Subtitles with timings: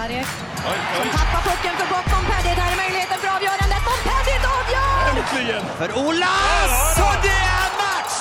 [0.00, 0.26] Sarek
[0.96, 2.56] som tappar pucken för bort Montpellier.
[2.56, 3.80] Där är möjligheten för avgörandet.
[3.88, 5.02] Montpellier avgör!
[5.10, 5.62] Äntligen!
[5.80, 6.98] För Olas!
[7.06, 8.16] Och det är match!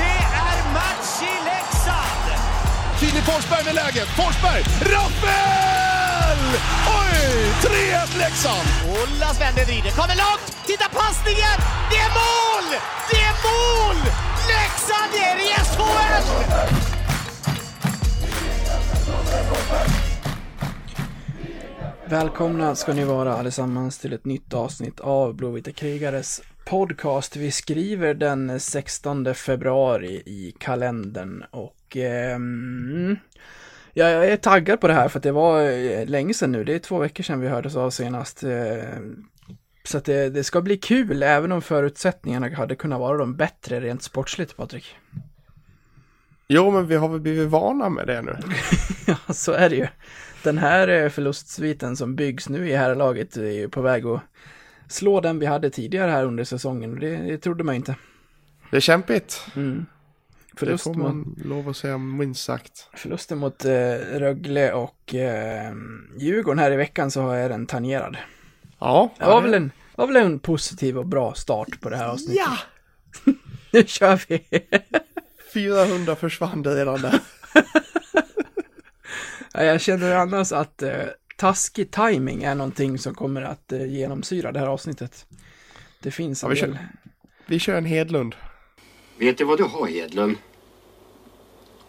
[0.00, 2.24] Det är match i Leksand!
[3.00, 4.08] Filip Forsberg med läget.
[4.20, 4.62] Forsberg!
[4.94, 6.40] Rappel!
[7.00, 7.18] Oj!
[7.62, 8.68] 3-1 Leksand!
[8.98, 10.46] Olas vänder, vrider, kommer långt!
[10.66, 11.56] Titta passningen!
[11.90, 12.66] Det är mål!
[13.10, 13.98] Det är mål!
[14.52, 16.97] Leksand är i SHL!
[22.10, 27.36] Välkomna ska ni vara allesammans till ett nytt avsnitt av Blåvita krigares podcast.
[27.36, 31.96] Vi skriver den 16 februari i kalendern och
[33.94, 36.64] ja, jag är taggad på det här för att det var eh, länge sedan nu.
[36.64, 38.42] Det är två veckor sedan vi hördes av senast.
[38.42, 38.82] Eh,
[39.84, 43.80] så att det, det ska bli kul även om förutsättningarna hade kunnat vara de bättre
[43.80, 44.96] rent sportsligt, Patrik.
[46.48, 48.36] Jo, men vi har väl blivit vana med det nu.
[49.06, 49.86] Ja, så är det ju.
[50.42, 54.20] Den här eh, förlustsviten som byggs nu i här laget är ju på väg att
[54.88, 56.92] slå den vi hade tidigare här under säsongen.
[56.92, 57.94] och Det, det trodde man inte.
[58.70, 59.46] Det är kämpigt.
[59.56, 59.86] Mm.
[60.52, 62.88] Det Förlust får mot, man lov att säga minst sagt.
[62.94, 63.70] förlusten mot eh,
[64.14, 65.72] Rögle och eh,
[66.18, 68.16] Djurgården här i veckan så är den tangerad.
[68.78, 72.08] Ja, Det var väl en, var väl en positiv och bra start på det här
[72.08, 72.46] avsnittet.
[72.46, 72.56] Ja!
[73.72, 74.44] Nu kör vi!
[75.54, 77.20] 400 försvann det redan där.
[79.52, 81.04] Ja, Jag känner annars att eh,
[81.36, 85.26] taskig timing är någonting som kommer att eh, genomsyra det här avsnittet.
[86.00, 86.70] Det finns en Ja, vi del...
[86.74, 86.88] kör.
[87.46, 88.34] Vi kör en Hedlund.
[89.18, 90.36] Vet du vad du har, Hedlund?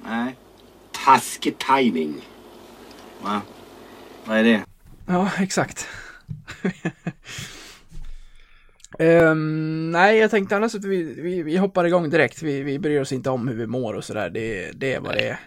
[0.05, 0.35] Nej,
[1.05, 2.21] Taskig timing.
[3.23, 3.41] va?
[4.25, 4.61] Vad är det?
[5.07, 5.87] Ja, exakt.
[8.99, 12.41] Ehm, nej, jag tänkte annars att vi, vi, vi hoppar igång direkt.
[12.41, 14.29] Vi, vi bryr oss inte om hur vi mår och sådär.
[14.29, 15.39] Det, det är vad det är.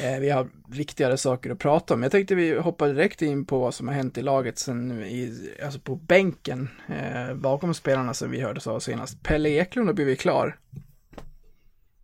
[0.00, 2.02] Eh, vi har viktigare saker att prata om.
[2.02, 5.52] Jag tänkte vi hoppar direkt in på vad som har hänt i laget sen i,
[5.64, 9.22] alltså på bänken eh, bakom spelarna som vi hörde av senast.
[9.22, 10.58] Pelle Eklund har blivit klar.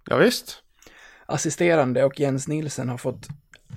[0.05, 0.63] Ja, visst.
[1.27, 3.29] Assisterande och Jens Nilsen har fått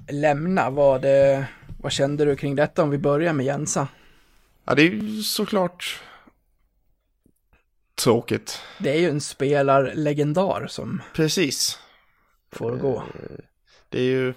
[0.09, 0.69] lämna.
[0.69, 1.43] Vad, eh,
[1.81, 3.87] vad kände du kring detta om vi börjar med Jensa?
[4.65, 6.01] Ja, det är ju såklart
[7.95, 8.59] tråkigt.
[8.79, 11.79] Det är ju en spelarlegendar som Precis.
[12.51, 13.03] får gå.
[13.91, 14.33] Det är ju...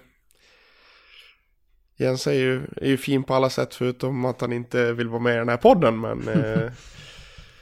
[1.97, 5.20] Jens är ju, är ju fin på alla sätt förutom att han inte vill vara
[5.22, 6.19] med i den här podden, men...
[6.28, 6.70] eh,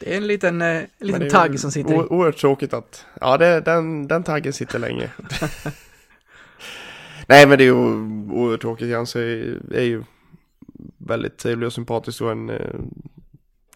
[0.00, 3.06] Det är en liten, eh, en liten tagg som sitter o- Oerhört tråkigt att...
[3.20, 5.10] Ja, det, den, den taggen sitter länge.
[7.26, 7.72] Nej, men det är ju
[8.32, 8.88] oerhört tråkigt.
[8.88, 10.02] Jens är, är ju
[10.98, 12.74] väldigt trevlig och sympatisk och en eh,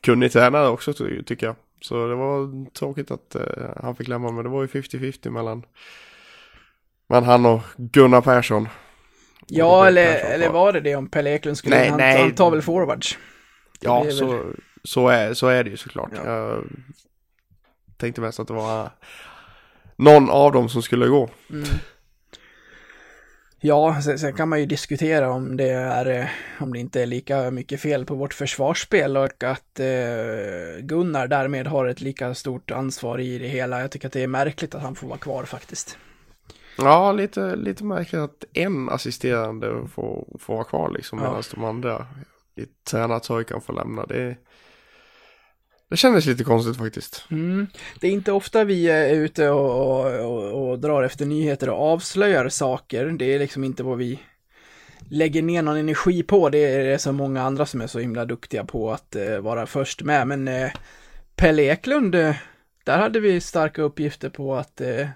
[0.00, 1.56] kunnig tränare också ty- tycker jag.
[1.81, 3.43] Så det var tråkigt att eh,
[3.83, 5.62] han fick lämna, men det var ju 50-50 mellan,
[7.09, 8.69] mellan han och Gunnar Persson.
[9.47, 12.21] Ja, Och eller, Persson eller var det det om Pelle Eklund skulle Nej, han, nej.
[12.21, 13.19] han tar väl forwards?
[13.81, 14.43] Ja, väl- så,
[14.84, 16.11] så, är, så är det ju såklart.
[16.25, 16.25] Ja.
[16.27, 16.65] Jag
[17.97, 18.91] tänkte mest att det var
[19.97, 21.31] någon av dem som skulle gå.
[21.50, 21.65] Mm.
[23.61, 26.27] Ja, sen, sen kan man ju diskutera om det är, eh,
[26.61, 31.66] om det inte är lika mycket fel på vårt försvarsspel och att eh, Gunnar därmed
[31.66, 33.81] har ett lika stort ansvar i det hela.
[33.81, 35.99] Jag tycker att det är märkligt att han får vara kvar faktiskt.
[36.79, 41.25] Ja, lite, lite märkligt att en assisterande får, får vara kvar liksom Ja.
[41.29, 42.07] medan de andra
[42.57, 44.07] i tränartrojkan får lämna.
[44.07, 44.37] Det,
[45.91, 47.25] det kändes lite konstigt faktiskt.
[47.31, 47.67] Mm.
[48.01, 51.93] Det är inte ofta vi är ute och, och, och, och drar efter nyheter och
[51.93, 53.07] avslöjar saker.
[53.07, 54.19] Det är liksom inte vad vi
[55.11, 56.49] lägger ner någon energi på.
[56.49, 59.67] Det är det så många andra som är så himla duktiga på att eh, vara
[59.67, 60.29] först med.
[60.29, 60.71] Men eh,
[61.37, 62.37] Pelle Eklund, eh,
[62.87, 65.09] där hade vi starka uppgifter på att eh,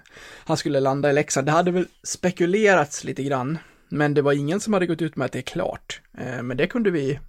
[0.45, 1.47] han skulle landa i Leksand.
[1.47, 3.57] Det hade väl spekulerats lite grann.
[3.89, 6.01] Men det var ingen som hade gått ut med att det är klart.
[6.17, 7.19] Eh, men det kunde vi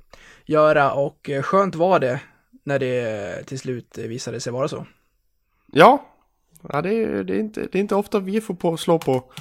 [0.45, 2.21] göra och eh, skönt var det
[2.65, 4.87] när det till slut visade sig vara så.
[5.73, 6.07] Ja,
[6.69, 9.33] ja det, är, det, är inte, det är inte ofta vi får på, slå på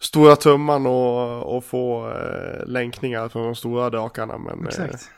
[0.00, 4.38] stora tumman och, och få eh, länkningar från de stora drakarna.
[4.38, 5.10] Men eh, Exakt.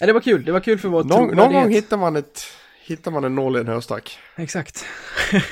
[0.00, 0.44] Ja, det var kul.
[0.44, 2.42] Det var kul för vår någon, någon gång hittar man, ett,
[2.86, 4.18] hittar man en nål i en höstack.
[4.36, 4.84] Exakt.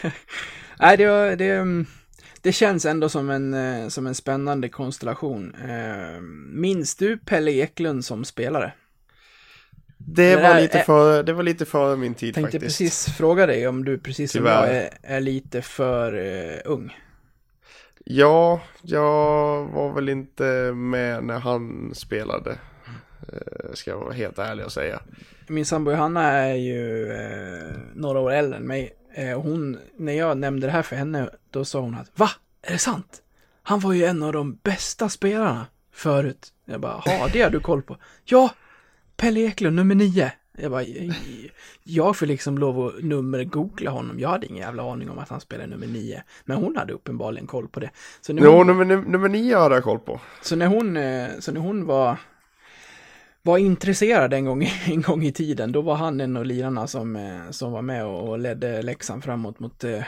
[0.81, 1.85] Nej, det, det,
[2.41, 5.55] det känns ändå som en, eh, som en spännande konstellation.
[5.55, 6.21] Eh,
[6.53, 8.73] Minns du Pelle Eklund som spelare?
[9.99, 12.79] Det Men var, är- lite före, det var lite före min tid Tänkte faktiskt.
[12.79, 16.99] precis fråga dig om du precis som jag är, är lite för eh, ung.
[18.05, 20.45] Ja, jag var väl inte
[20.75, 22.51] med när han spelade.
[23.33, 25.01] Eh, Ska jag vara helt ärlig och säga.
[25.47, 28.95] Min sambo Johanna är ju eh, några år äldre än mig.
[29.15, 32.31] Eh, och hon, när jag nämnde det här för henne, då sa hon att Va?
[32.63, 33.23] Är det sant?
[33.63, 36.53] Han var ju en av de bästa spelarna förut.
[36.65, 37.97] Jag bara, ja det har du koll på.
[38.25, 38.51] Ja,
[39.17, 40.33] Pelle Eklund, nummer nio.
[40.59, 40.85] Jag bara,
[41.85, 44.21] jag får liksom lov att nummer-googla honom.
[44.21, 46.23] Jag hade ingen jävla aning om att han spelade nummer nio.
[46.45, 47.91] Men hon hade uppenbarligen koll på det.
[48.21, 50.21] Så när Jo, hon, nummer, nummer nio hade jag koll på.
[50.43, 52.17] så när hon, eh, så när hon var,
[53.45, 57.17] var intresserad en gång, en gång i tiden, då var han en av lirarna som,
[57.17, 60.03] eh, som var med och, ledde Leksand framåt mot, eh,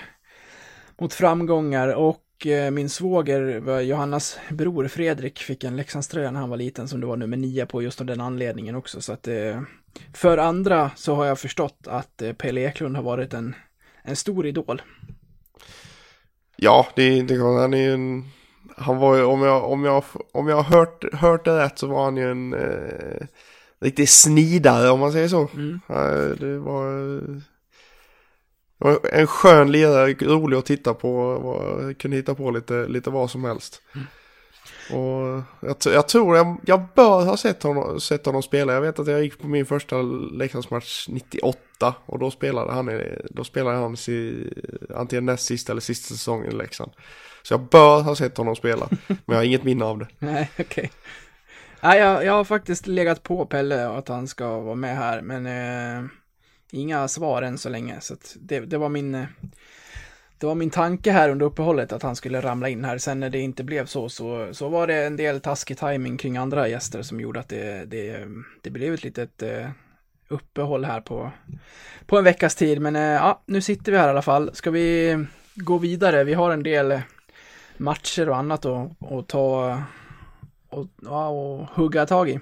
[1.00, 1.88] mot framgångar.
[1.88, 7.00] Och eh, min svåger, Johannas bror Fredrik, fick en Leksandströja när han var liten som
[7.00, 9.00] det var nummer nio på just av den anledningen också.
[9.00, 9.28] Så att
[10.14, 13.54] för andra så har jag förstått att Pelle Eklund har varit en,
[14.02, 14.82] en stor idol.
[16.56, 17.36] Ja, det det.
[17.38, 18.24] Han är ju en...
[18.76, 21.86] Han var ju, om jag, om jag, om jag har hört, hört det rätt så
[21.86, 23.26] var han ju en eh,
[23.80, 25.48] riktig snidare om man säger så.
[25.54, 25.80] Mm.
[25.86, 26.04] Ja,
[26.40, 27.16] det var...
[27.16, 27.22] eh,
[28.78, 33.10] det var en skön lirare, rolig att titta på, var, kunde hitta på lite, lite
[33.10, 33.82] vad som helst.
[34.90, 38.72] Och jag, jag tror jag, jag bör ha sett honom, sett honom spela.
[38.72, 40.02] Jag vet att jag gick på min första
[40.32, 43.00] Leksandsmatch 98 och då spelade han,
[43.30, 44.48] då spelade han si,
[44.94, 46.92] antingen näst sista eller sista säsongen i Leksand.
[47.46, 50.06] Så jag bör ha sett honom spela, men jag har inget minne av det.
[50.18, 50.90] Nej, okej.
[51.80, 55.46] Nej, jag, jag har faktiskt legat på Pelle att han ska vara med här, men
[55.46, 56.10] eh,
[56.70, 58.00] inga svar än så länge.
[58.00, 59.26] Så att det, det var min...
[60.38, 62.98] Det var min tanke här under uppehållet att han skulle ramla in här.
[62.98, 66.36] Sen när det inte blev så, så, så var det en del taskig timing kring
[66.36, 68.26] andra gäster som gjorde att det, det,
[68.62, 69.68] det blev ett litet eh,
[70.28, 71.30] uppehåll här på,
[72.06, 72.80] på en veckas tid.
[72.80, 74.50] Men eh, ja, nu sitter vi här i alla fall.
[74.54, 76.24] Ska vi gå vidare?
[76.24, 77.00] Vi har en del
[77.78, 79.82] matcher och annat att, att ta
[80.68, 82.40] och, ja, och hugga tag i.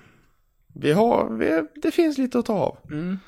[0.74, 2.78] Vi har, vi, det finns lite att ta av.
[2.90, 3.18] Mm.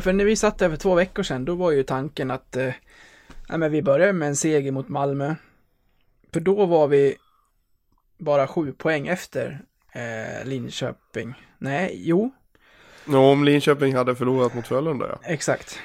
[0.00, 2.74] För när vi satt där för två veckor sedan, då var ju tanken att eh,
[3.48, 5.34] ja, men vi börjar med en seger mot Malmö.
[6.32, 7.16] För då var vi
[8.18, 11.34] bara sju poäng efter eh, Linköping.
[11.58, 12.30] Nej, jo,
[13.06, 15.28] Och om Linköping hade förlorat mot Frölunda ja.
[15.28, 15.78] exakt.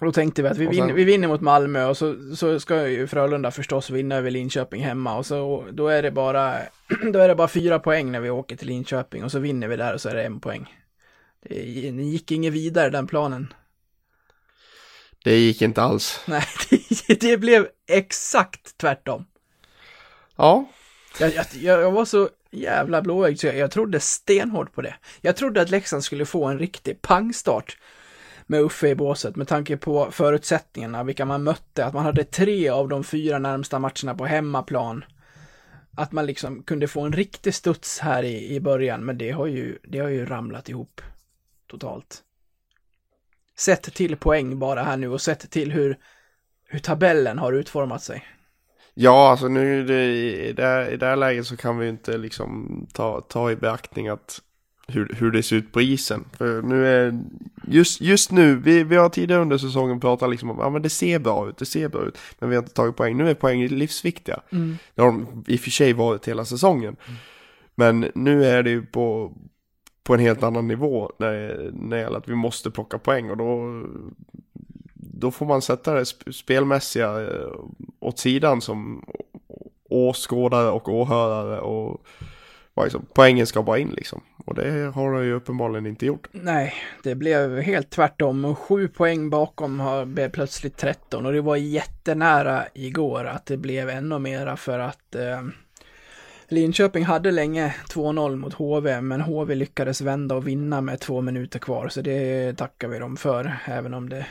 [0.00, 2.36] Och då tänkte vi att vi, Och sen- vinner, vi vinner mot Malmö och så,
[2.36, 6.58] så ska ju Frölunda förstås vinna över Linköping hemma och så då är det bara
[7.12, 9.76] då är det bara fyra poäng när vi åker till Linköping och så vinner vi
[9.76, 10.74] där och så är det en poäng.
[11.48, 11.54] Det
[11.90, 13.52] det gick inget vidare den planen.
[15.24, 16.20] Det gick inte alls.
[16.26, 16.44] Nej,
[17.08, 19.26] det, det blev exakt tvärtom.
[20.36, 20.68] Ja,
[21.20, 24.94] Jag, jag, jag var så jävla blåögd så jag, jag trodde stenhårt på det.
[25.20, 27.76] Jag trodde att Leksand skulle få en riktig pangstart
[28.46, 32.68] med Uffe i båset med tanke på förutsättningarna, vilka man mötte, att man hade tre
[32.68, 35.04] av de fyra närmsta matcherna på hemmaplan.
[35.96, 39.46] Att man liksom kunde få en riktig studs här i, i början, men det har
[39.46, 41.00] ju, det har ju ramlat ihop
[41.66, 42.22] totalt.
[43.58, 45.98] Sett till poäng bara här nu och sett till hur,
[46.64, 48.24] hur tabellen har utformat sig.
[48.94, 52.18] Ja, alltså nu det, i, det här, i det här läget så kan vi inte
[52.18, 54.40] liksom ta, ta i beaktning att
[54.88, 56.24] hur, hur det ser ut på isen.
[56.32, 57.20] För nu är,
[57.66, 60.90] just, just nu, vi, vi har tidigare under säsongen pratat liksom om, ja men det
[60.90, 62.18] ser bra ut, det ser bra ut.
[62.38, 64.40] Men vi har inte tagit poäng, nu är poäng livsviktiga.
[64.94, 66.96] Det har de i och för sig varit hela säsongen.
[67.74, 69.32] Men nu är det ju på,
[70.02, 73.36] på en helt annan nivå när, när det gäller att vi måste plocka poäng och
[73.36, 73.82] då,
[74.94, 77.52] då får man sätta det sp- spelmässiga eh,
[78.00, 79.04] åt sidan som
[79.88, 82.06] åskådare och åhörare och
[82.84, 84.20] liksom, poängen ska bara in liksom.
[84.44, 86.28] Och det har de ju uppenbarligen inte gjort.
[86.32, 88.44] Nej, det blev helt tvärtom.
[88.44, 93.56] Och Sju poäng bakom har blev plötsligt 13 och det var jättenära igår att det
[93.56, 95.42] blev ännu mera för att eh,
[96.48, 101.58] Linköping hade länge 2-0 mot HV, men HV lyckades vända och vinna med två minuter
[101.58, 104.26] kvar, så det tackar vi dem för, även om det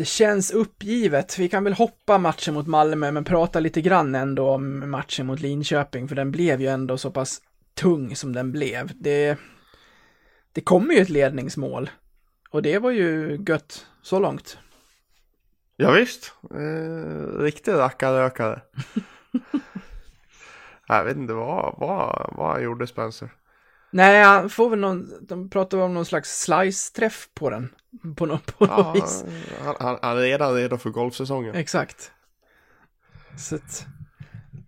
[0.00, 1.38] det känns uppgivet.
[1.38, 5.40] Vi kan väl hoppa matchen mot Malmö, men prata lite grann ändå om matchen mot
[5.40, 7.40] Linköping, för den blev ju ändå så pass
[7.74, 8.92] tung som den blev.
[8.94, 9.38] Det,
[10.52, 11.90] det kommer ju ett ledningsmål.
[12.50, 14.58] Och det var ju gött så långt.
[15.76, 16.34] Ja, visst.
[16.50, 18.60] Eh, riktig rackarrökare.
[20.88, 23.28] Jag vet inte vad, vad, vad gjorde Spencer.
[23.90, 27.74] Nej, han får väl någon, de pratar om någon slags slice-träff på den.
[28.16, 29.24] På, någon, på något Ja, vis.
[29.64, 31.54] han, han, han är redan redo för golfsäsongen.
[31.54, 32.12] Exakt.
[33.38, 33.86] Så att,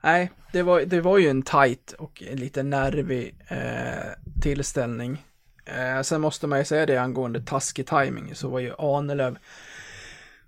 [0.02, 4.12] nej, det var, det var ju en tight och en lite nervig eh,
[4.42, 5.24] tillställning.
[5.64, 9.38] Eh, sen måste man ju säga det angående taskig timing så var ju Ahnelöv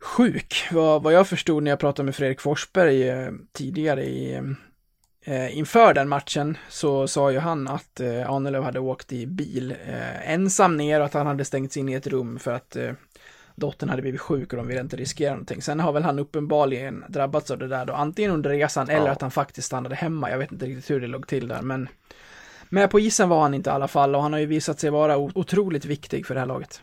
[0.00, 0.69] sjuk.
[0.73, 4.40] Vad, vad jag förstod när jag pratade med Fredrik Forsberg eh, tidigare i,
[5.25, 9.71] eh, inför den matchen så sa ju han att eh, Ahnelöv hade åkt i bil
[9.87, 12.93] eh, ensam ner och att han hade stängts in i ett rum för att eh,
[13.54, 15.62] dottern hade blivit sjuk och de ville inte riskera någonting.
[15.62, 19.12] Sen har väl han uppenbarligen drabbats av det där då, antingen under resan eller Ja.
[19.12, 20.31] att han faktiskt stannade hemma.
[20.31, 21.88] Jag vet inte riktigt hur det låg till där, men
[22.69, 24.90] med på isen var han inte i alla fall och han har ju visat sig
[24.90, 26.83] vara otroligt viktig för det här laget.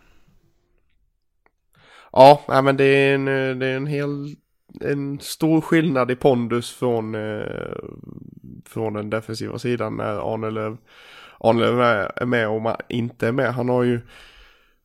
[2.11, 3.25] Ja, men det är en,
[3.59, 4.35] det är en hel,
[4.81, 7.75] en stor skillnad i pondus från, eh,
[8.65, 10.77] från den defensiva sidan när Arnelöv,
[11.39, 13.53] Arnelöv är, med och man inte är med.
[13.53, 13.99] Han har ju,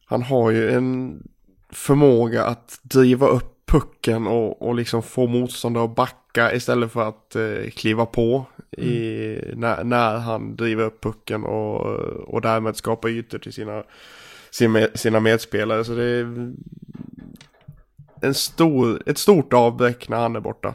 [0.07, 1.23] han har ju en
[1.71, 7.37] förmåga att driva upp pucken och, och liksom få motståndare att backa istället för att
[7.37, 13.39] eh, kliva på i, när, när han driver upp pucken och, och därmed skapa ytor
[13.39, 13.85] till sina,
[14.51, 15.85] sina, sina medspelare.
[15.85, 16.53] Så det är
[18.27, 20.75] en stor, ett stort avbräck när han är borta.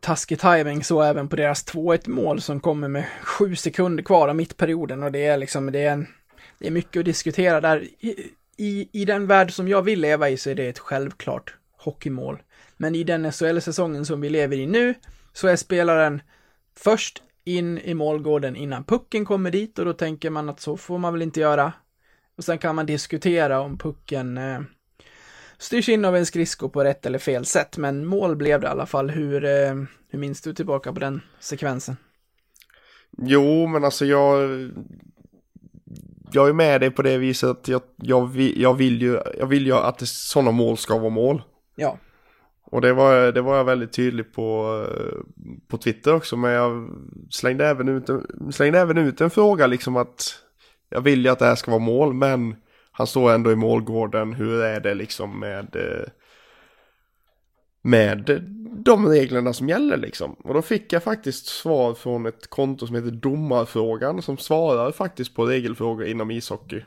[0.00, 4.36] taskig timing så även på deras 2-1 mål som kommer med sju sekunder kvar av
[4.36, 6.06] mittperioden och det är liksom, det är, en,
[6.58, 7.88] det är mycket att diskutera där.
[7.98, 11.54] I, i, I den värld som jag vill leva i så är det ett självklart
[11.76, 12.42] hockeymål.
[12.76, 14.94] Men i den SHL-säsongen som vi lever i nu
[15.32, 16.22] så är spelaren
[16.78, 20.98] först in i målgården innan pucken kommer dit och då tänker man att så får
[20.98, 21.72] man väl inte göra.
[22.38, 24.60] Och sen kan man diskutera om pucken eh,
[25.58, 28.70] styrs in av en skridsko på rätt eller fel sätt, men mål blev det i
[28.70, 29.10] alla fall.
[29.10, 29.74] Hur, eh,
[30.08, 31.96] hur minns du tillbaka på den sekvensen?
[33.18, 34.50] Jo, men alltså jag...
[36.32, 39.46] Jag är med dig på det viset att jag, jag, vill, jag, vill, ju, jag
[39.46, 41.42] vill ju att det, sådana mål ska vara mål.
[41.76, 41.98] Ja,
[42.64, 45.18] Och det var, det var jag väldigt tydlig på, eh,
[45.68, 46.90] på Twitter också, men jag
[47.30, 50.42] slängde även, ut en, slängde även ut en fråga liksom att
[50.88, 52.56] jag vill ju att det här ska vara mål, men
[52.92, 56.08] han står ändå i målgården, hur är det liksom med, eh,
[57.82, 58.44] med
[58.84, 60.32] de reglerna som gäller liksom?
[60.32, 65.34] Och då fick jag faktiskt svar från ett konto som heter Domarfrågan, som svarar faktiskt
[65.34, 66.82] på regelfrågor inom ishockey.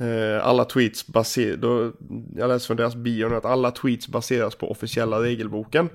[0.00, 1.94] Eh, alla tweets baseras,
[2.36, 5.88] jag läste från deras bio nu att alla tweets baseras på officiella regelboken.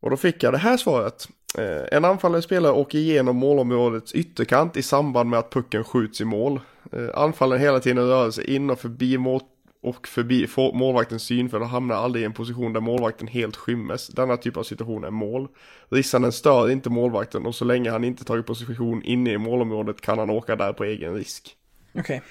[0.00, 1.28] Och då fick jag det här svaret.
[1.58, 6.24] Eh, en anfallare spelare åker igenom målområdets ytterkant i samband med att pucken skjuts i
[6.24, 6.60] mål.
[6.92, 9.40] Eh, anfallaren hela tiden rör sig in och förbi mål
[9.82, 14.08] och förbi målvaktens synfält och hamnar aldrig i en position där målvakten helt skymmes.
[14.08, 15.48] Denna typ av situation är mål.
[15.88, 20.18] Rissanden stör inte målvakten och så länge han inte tagit position inne i målområdet kan
[20.18, 21.56] han åka där på egen risk.
[21.94, 22.22] okej.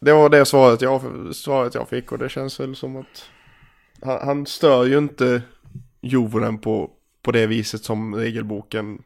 [0.00, 1.00] Det var det svaret jag,
[1.34, 3.30] svaret jag fick och det känns väl som att
[4.02, 5.42] han, han stör ju inte
[6.00, 6.90] Jovonen på,
[7.24, 9.02] på det viset som regelboken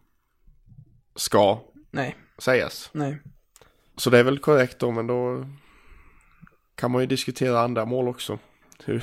[1.16, 1.60] ska
[1.90, 2.90] Nej, sägas.
[2.92, 3.18] nej.
[3.96, 5.46] Så det är väl korrekt då men då
[6.74, 8.38] kan man ju diskutera andra mål också.
[8.84, 9.02] Hur,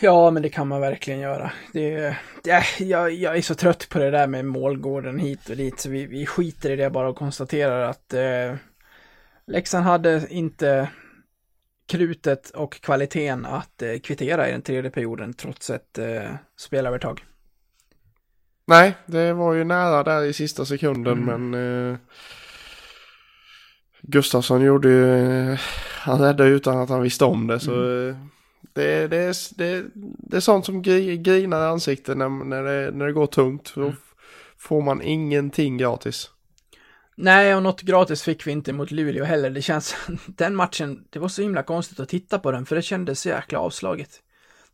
[0.00, 1.52] Ja, men det kan man verkligen göra.
[1.72, 5.80] Det, det, jag, jag är så trött på det där med målgården hit och dit,
[5.80, 8.54] så vi, vi skiter i det bara och konstaterar att eh,
[9.46, 10.88] Leksand hade inte
[11.88, 17.24] krutet och kvaliteten att eh, kvittera i den tredje perioden trots ett eh, spelövertag.
[18.66, 21.54] nej, det var ju nära där i sista sekunden men
[21.92, 21.96] eh,
[24.02, 25.60] Gustafsson gjorde ju, eh,
[26.00, 27.72] han räddade utan att han visste om det så
[28.08, 28.16] eh,
[28.74, 29.84] det, det, är, det,
[30.18, 33.72] det är sånt som gri, grinar i ansiktet när, när, det, när det går tungt.
[33.74, 34.14] Då f-
[34.58, 36.30] får man ingenting gratis.
[37.16, 39.50] Nej, och något gratis fick vi inte mot Luleå heller.
[39.50, 42.82] Det känns, den matchen, det var så himla konstigt att titta på den, för det
[42.82, 44.22] kändes så jäkla avslaget.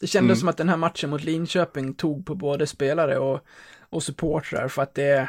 [0.00, 3.46] Det kändes som att den här matchen mot Linköping tog på både spelare och,
[3.90, 5.28] och supportrar, för att det...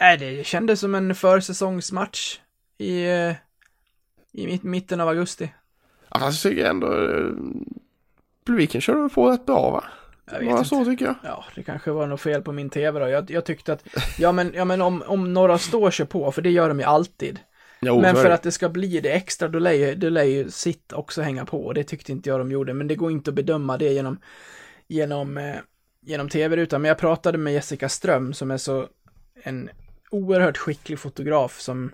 [0.00, 2.38] Nej, det kändes som en försäsongsmatch
[2.78, 3.04] i,
[4.32, 5.54] i mitt, mitten av augusti.
[6.08, 7.30] Alltså jag tycker ändå, eh,
[8.44, 9.84] publiken körde på rätt bra va?
[10.32, 10.64] Jag vet inte.
[10.64, 11.14] så tycker jag.
[11.22, 13.08] Ja, det kanske var något fel på min tv då.
[13.08, 13.84] Jag, jag tyckte att,
[14.18, 16.84] ja men, ja, men om, om några står sig på, för det gör de ju
[16.84, 17.38] alltid.
[17.80, 18.34] Jo, Men för det.
[18.34, 21.44] att det ska bli det extra, då lär ju, då lär ju sitt också hänga
[21.44, 21.66] på.
[21.66, 22.74] Och det tyckte inte jag de gjorde.
[22.74, 24.20] Men det går inte att bedöma det genom,
[24.88, 25.56] genom, eh,
[26.02, 26.82] genom tv-rutan.
[26.82, 28.86] Men jag pratade med Jessica Ström som är så
[29.42, 29.70] en
[30.10, 31.92] oerhört skicklig fotograf som,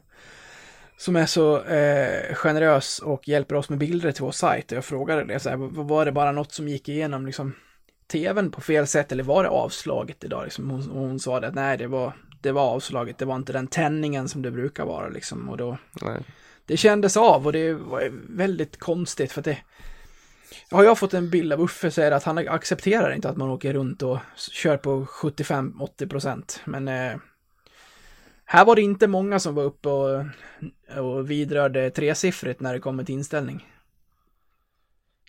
[0.97, 4.73] som är så eh, generös och hjälper oss med bilder till vår sajt.
[4.73, 7.55] Och jag frågade det, så här, var det bara något som gick igenom liksom
[8.07, 10.45] tvn på fel sätt eller var det avslaget idag?
[10.45, 13.19] Liksom, hon, hon sa det att nej, det var, det var avslaget.
[13.19, 15.49] Det var inte den tändningen som det brukar vara liksom.
[15.49, 16.21] Och då, Nej.
[16.67, 19.59] det kändes av och det var väldigt konstigt för att det
[20.71, 23.37] har jag fått en bild av Uffe så är det att han accepterar inte att
[23.37, 26.61] man åker runt och kör på 75-80 procent.
[26.65, 27.17] Men eh,
[28.45, 30.25] här var det inte många som var uppe och,
[30.97, 33.67] och vidrörde tresiffrigt när det kommer till inställning.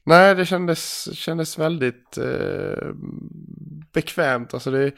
[0.08, 2.92] Nej, det kändes, kändes väldigt eh,
[3.94, 4.54] bekvämt.
[4.54, 4.92] Alltså det...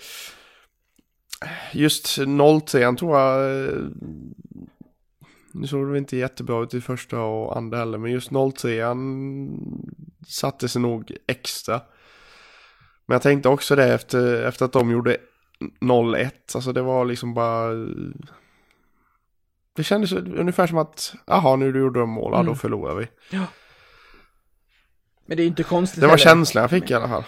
[1.73, 2.17] Just
[2.65, 3.63] 03 tror jag...
[3.67, 3.73] eh,
[5.53, 9.49] Nu såg det inte jättebra ut i första och andra heller, men just 03 han
[10.27, 11.81] satte sig nog extra.
[13.05, 15.17] Men jag tänkte också det efter, efter att de gjorde
[15.81, 17.69] 0-1, alltså det var liksom bara...
[19.75, 22.55] Det kändes ungefär som att, jaha nu gjorde de mål, ja, då Mm.
[22.55, 23.07] förlorar vi.
[25.29, 26.23] Men det är inte konstigt Det var heller.
[26.23, 27.23] känslan jag fick i alla fall.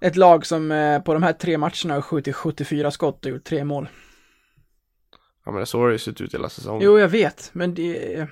[0.00, 3.44] Ett lag som eh, på de här tre matcherna har skjutit 74 skott och gjort
[3.44, 3.88] tre mål.
[5.44, 6.82] Ja men det så har det ju sett ut hela säsongen.
[6.84, 8.26] Jo, jag vet, men det...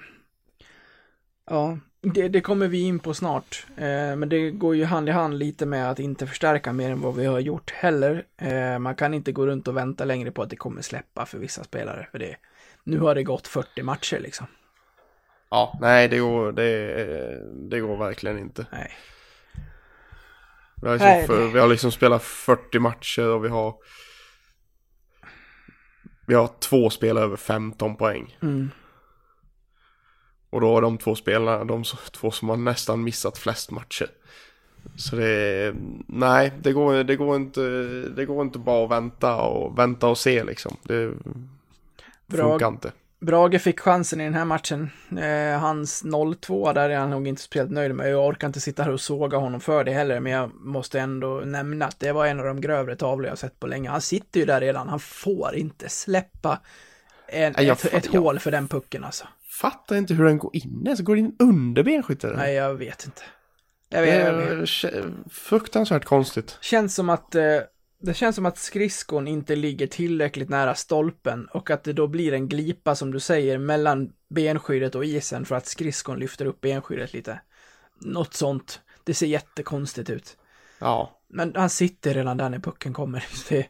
[1.50, 3.66] Ja, det, det kommer vi in på snart.
[3.76, 7.00] Eh, men det går ju hand i hand lite med att inte förstärka mer än
[7.00, 8.24] vad vi har gjort heller.
[8.36, 11.38] Eh, man kan inte gå runt och vänta längre på att det kommer släppa för
[11.38, 12.08] vissa spelare.
[12.10, 12.36] För det,
[12.84, 14.46] nu har det gått 40 matcher liksom.
[15.50, 18.66] Ja, nej det går, det, det går verkligen inte.
[18.72, 18.92] Nej.
[20.82, 23.74] Vi har, liksom, Nej, för, vi har liksom spelat 40 matcher och vi har
[26.26, 28.38] Vi har två spelare över 15 poäng.
[28.42, 28.70] Mm.
[30.50, 34.06] Och då är de två spelarna de två som har nästan missat flest matcher.
[34.96, 35.74] Så det
[36.06, 37.60] nej, det går, det går inte,
[38.16, 40.76] det går inte bara att vänta och vänta och se liksom.
[40.82, 41.14] Det
[42.26, 42.50] Bra.
[42.50, 42.92] funkar inte.
[43.20, 44.90] Brage fick chansen i den här matchen.
[45.18, 48.10] Eh, hans 0-2 där är han nog inte speciellt nöjd med.
[48.10, 51.42] Jag orkar inte sitta här och såga honom för det heller, men jag måste ändå
[51.44, 53.90] nämna att det var en av de grövre tavlor jag sett på länge.
[53.90, 56.60] Han sitter ju där redan, han får inte släppa
[57.26, 59.26] en, Nej, ett, ett hål för den pucken alltså.
[59.60, 61.00] Fattar inte hur den går in ens.
[61.00, 62.32] Går in under benskyttet?
[62.36, 63.22] Nej, jag vet inte.
[63.88, 64.84] Jag Det vet, jag vet.
[64.84, 66.58] är fruktansvärt konstigt.
[66.60, 67.42] Känns som att eh,
[68.00, 72.32] det känns som att skridskon inte ligger tillräckligt nära stolpen och att det då blir
[72.32, 77.12] en glipa som du säger mellan benskyddet och isen för att skridskon lyfter upp benskyddet
[77.12, 77.40] lite.
[78.00, 78.80] Något sånt.
[79.04, 80.36] Det ser jättekonstigt ut.
[80.78, 83.24] Ja, Men han sitter redan där när pucken kommer.
[83.48, 83.66] Det,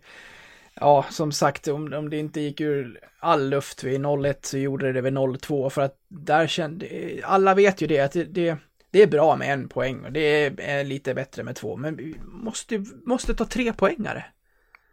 [0.75, 4.93] ja, som sagt, om, om det inte gick ur all luft vid 0-1 så gjorde
[4.93, 6.87] det vid 0-2 för att där kände,
[7.25, 8.59] alla vet ju det att det, det,
[8.91, 12.17] det är bra med en poäng och det är, lite bättre med två, men vi
[12.25, 14.25] måste, måste ta tre poängare.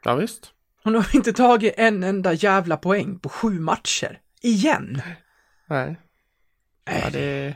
[0.04, 0.54] ja visst.
[0.84, 4.20] Och nu har vi inte tagit en enda jävla poäng på sju matcher.
[4.42, 5.02] Igen!
[5.68, 5.96] Nej.
[6.86, 7.56] Ja, det...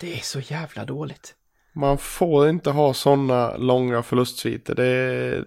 [0.00, 1.34] Det är så jävla dåligt.
[1.72, 4.74] Man får inte ha sådana långa förlustsviter.
[4.74, 5.44] Det,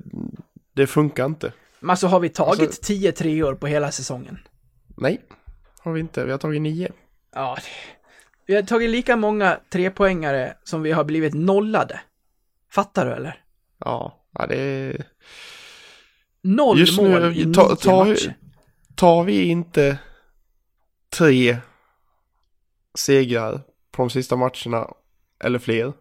[0.73, 1.53] det funkar inte.
[1.79, 4.39] Men alltså har vi tagit Alltså- tio treor på hela säsongen?
[4.97, 5.21] Nej,
[5.79, 6.25] har vi inte.
[6.25, 6.91] Vi har tagit nio.
[7.33, 7.96] Ja, det...
[8.47, 11.99] vi har tagit lika många trepoängare som vi har blivit nollade.
[12.71, 13.41] Fattar du eller?
[13.79, 15.05] Ja, ja det är...
[16.41, 18.35] Noll Just mål nu, i ta- ta- matcher.
[18.95, 19.97] Tar vi inte
[21.09, 21.57] tre
[22.97, 24.87] segrar på de sista matcherna,
[25.43, 25.93] eller fler,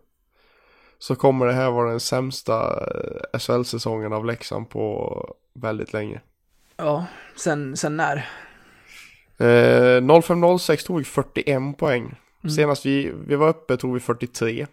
[0.98, 2.86] så kommer det här vara den sämsta
[3.32, 6.20] eh, SHL-säsongen av Leksand på väldigt länge.
[6.76, 7.06] Ja,
[7.36, 8.16] sen, sen när?
[9.38, 12.14] Eh, 05-06 tog vi 41 poäng.
[12.46, 12.56] Mm.
[12.56, 14.66] Senast vi, vi var uppe tog vi 43.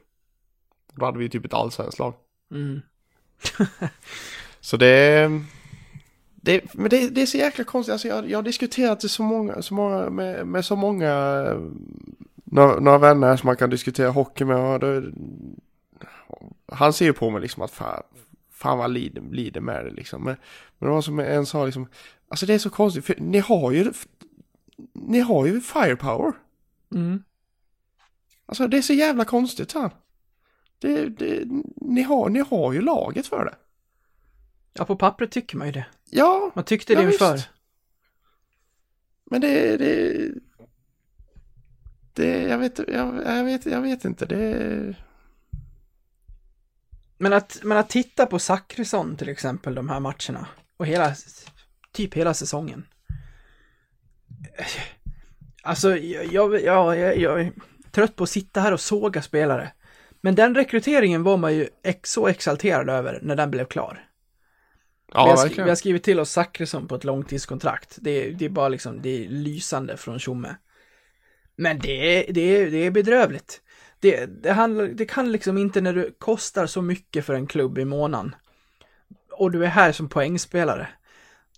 [0.93, 2.13] Då hade vi typ ett allsvenskt lag.
[2.51, 2.81] Mm.
[4.59, 5.29] Så det,
[6.35, 7.91] det, men det, det är så jäkla konstigt.
[7.91, 11.11] Alltså jag, jag har diskuterat det så många, så många, med, med så många,
[11.47, 11.61] eh,
[12.43, 14.81] några, några vänner som man kan diskutera hockey med.
[14.81, 15.11] Det,
[16.71, 18.03] han ser ju på mig liksom att fan,
[18.51, 20.23] fan vad lider, lider med det liksom.
[20.23, 20.35] Men,
[20.79, 21.87] men det var som en sa liksom,
[22.27, 23.93] alltså det är så konstigt för ni har ju,
[24.93, 26.33] ni har ju firepower.
[26.95, 27.23] Mm.
[28.45, 29.91] Alltså det är så jävla konstigt så här.
[30.79, 31.43] Det, det,
[31.75, 33.55] ni, har, ni har ju laget för det.
[34.73, 35.85] Ja, på pappret tycker man ju det.
[36.09, 37.33] Ja, Man tyckte Ja, det inför.
[37.33, 37.49] visst.
[39.25, 40.29] Men det, det,
[42.13, 44.25] det jag, vet, jag, jag, vet, jag vet inte.
[44.25, 44.95] Det,
[47.17, 51.15] Men att, men att titta på Zachrisson till exempel, de här matcherna, och hela,
[51.91, 52.87] typ hela säsongen.
[55.63, 57.51] Alltså, jag, jag, jag, jag,
[57.93, 59.71] trött på att sitta här och såga spelare.
[60.21, 64.05] Men den rekryteringen var man ju ex, så exalterad över när den blev klar.
[65.13, 65.65] ja, vi, har verkligen.
[65.65, 67.97] vi har skrivit till oss Zachrisson på ett långtidskontrakt.
[68.01, 70.55] Det, är- det är bara liksom, det är lysande från Tjomme.
[71.55, 73.61] Men det är, det är, det är bedrövligt.
[73.99, 77.77] Det, det, handlar, det kan liksom inte när du kostar så mycket för en klubb
[77.79, 78.35] i månaden
[79.31, 80.87] och du är här som poängspelare.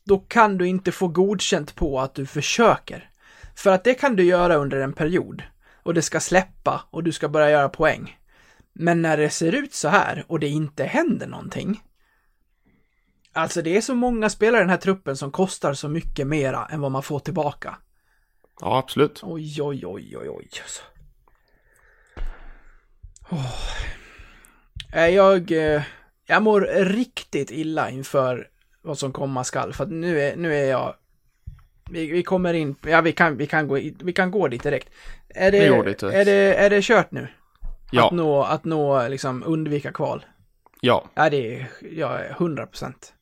[0.03, 3.09] Då kan du inte få godkänt på att du försöker.
[3.55, 5.43] För att det kan du göra under en period
[5.85, 8.19] och det ska släppa och du ska börja göra poäng.
[8.73, 11.83] Men när det ser ut så här och det inte händer någonting.
[13.33, 16.65] Alltså det är så många spelare i den här truppen som kostar så mycket mera
[16.65, 17.77] än vad man får tillbaka.
[18.61, 19.19] Ja, absolut.
[19.23, 20.49] Oj, oj, oj, oj, oj.
[24.93, 25.83] Eh, Jag, eh,
[26.25, 28.47] jag mår riktigt illa inför
[28.81, 30.95] vad som komma skall, för att nu är, nu är jag
[31.89, 34.89] Vi, vi kommer in, ja vi kan, vi kan, gå, vi kan gå dit direkt.
[35.29, 35.65] Är det.
[35.67, 37.21] Är det, är det kört nu?
[37.21, 37.29] Att
[37.91, 40.25] Ja, nå, att nå, liksom undvika kval?
[40.81, 41.09] ja.
[41.15, 43.13] Ja, det är, ja, 100 procent.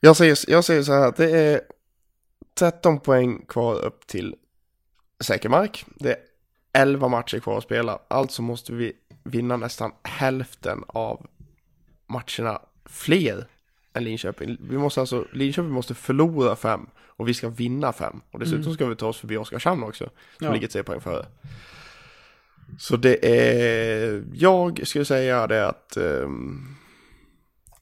[0.00, 1.60] Jag säger, jag säger så här att det är
[2.58, 4.34] 13 poäng kvar upp till
[5.20, 5.84] säker mark.
[5.96, 6.18] Det är
[6.72, 7.98] 11 matcher kvar att spela.
[8.08, 8.92] Alltså måste vi
[9.24, 11.26] vinna nästan hälften av
[12.06, 13.46] matcherna fler
[13.94, 14.56] än Linköping.
[14.60, 18.20] Vi måste alltså, Linköping måste förlora fem och vi ska vinna fem.
[18.30, 20.04] Och dessutom ska vi ta oss förbi Oskarshamn också,
[20.38, 20.52] som Ja.
[20.52, 21.26] ligger tre poäng före.
[22.78, 26.76] Så det är, jag skulle säga det att um,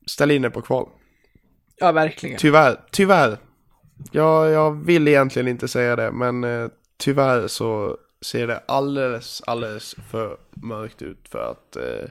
[0.06, 0.88] ställ in er på kval.
[1.76, 2.38] Ja, verkligen.
[2.38, 3.38] Tyvärr, tyvärr.
[4.12, 9.94] Jag, jag vill egentligen inte säga det, men eh, tyvärr så ser det alldeles, alldeles
[10.10, 12.08] för mörkt ut för att, eh,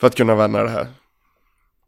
[0.00, 0.86] för att kunna vända det här.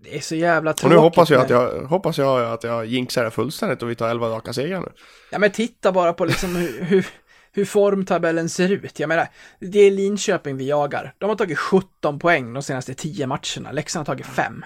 [0.03, 0.97] Det är så jävla Och tråkigt.
[0.97, 4.09] nu hoppas jag att jag, hoppas jag att jag jinxar det fullständigt och vi tar
[4.09, 4.93] 11 raka segrar nu.
[5.31, 7.07] Ja, men titta bara på liksom hur, hur,
[7.53, 9.01] hur formtabellen ser ut.
[9.01, 9.29] Jag menar,
[9.61, 11.15] det är Linköping vi jagar.
[11.19, 13.73] De har tagit 17 poäng de senaste 10 matcherna.
[13.73, 14.65] Leksand har tagit 5.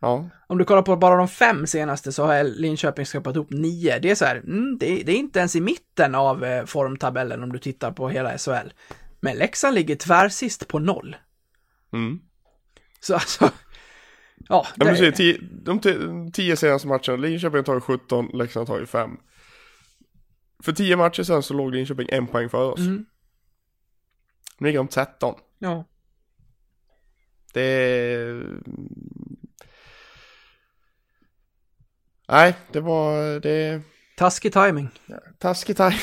[0.00, 3.98] Ja, Om du kollar på bara de fem senaste så har Linköping skrapat ihop 9.
[3.98, 6.64] Det är så här, mm, det, är, det är inte ens i mitten av eh,
[6.64, 8.68] formtabellen om du tittar på hela SHL.
[9.20, 11.16] Men Leksand ligger tvärsist på noll.
[11.92, 12.18] mm.
[13.00, 13.50] Så alltså,
[14.48, 14.66] ja.
[14.76, 18.90] Ja, det- precis, tio, de tio senaste matcherna, Linköping har tagit 17, Leksand har tagit
[18.90, 19.10] 5.
[20.62, 22.80] För 10 matcher sedan så låg Linköping en poäng före oss.
[22.80, 23.06] Mm,
[24.58, 25.34] Nu ligger de 13.
[25.58, 25.84] ja.
[27.52, 28.42] Det är...
[32.28, 33.40] Nej, det var...
[33.40, 33.82] Det
[34.16, 34.88] Taskig timing
[35.38, 35.98] taskig timing.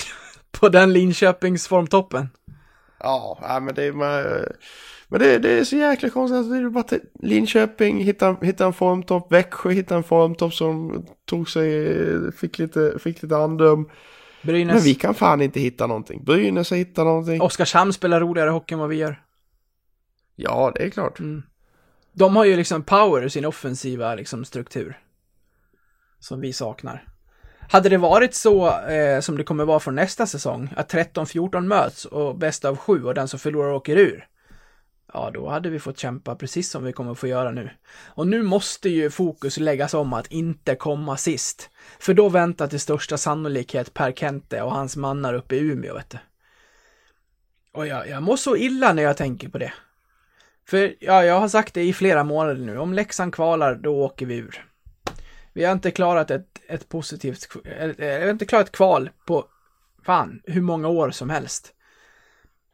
[0.50, 2.28] på den Linköpings formtoppen.
[2.98, 3.92] Ja, nej, men det är...
[3.92, 4.44] Men,
[5.08, 6.36] men det, det är så jäkla konstigt.
[6.36, 6.92] Alltså, det är bara att
[7.22, 9.32] Linköping hittar, hittar en formtopp.
[9.32, 12.32] Växjö hittar en formtopp som tog sig...
[12.32, 13.90] Fick lite, fick lite andrum.
[14.42, 14.86] Men Brynäs.
[14.86, 16.24] vi kan fan inte hitta någonting.
[16.24, 17.40] Brynäs har hittat någonting.
[17.40, 19.22] Oskarshamn spelar roligare hockey än vad vi gör.
[20.36, 21.18] Ja, det är klart.
[21.18, 21.42] Mm.
[22.12, 24.98] De har ju liksom power i sin offensiva liksom, struktur.
[26.18, 27.08] Som vi saknar.
[27.68, 32.04] Hade det varit så eh, som det kommer vara från nästa säsong, att 13-14 möts
[32.04, 34.26] och bäst av sju och den som förlorar åker ur.
[35.16, 37.70] Ja, då hade vi fått kämpa precis som vi kommer få göra nu.
[38.06, 41.70] Och nu måste ju fokus läggas om att inte komma sist.
[41.98, 46.10] För då väntar till största sannolikhet Per Kente och hans mannar uppe i Umeå, vet
[46.10, 46.18] du.
[47.72, 49.72] Och jag, jag mår så illa när jag tänker på det.
[50.68, 52.78] För ja, jag har sagt det i flera månader nu.
[52.78, 54.64] Om Leksand kvalar, då åker vi ur.
[55.52, 59.44] Vi har inte klarat ett, ett positivt, eller, vi har inte klarat kval på,
[60.02, 61.72] fan, hur många år som helst.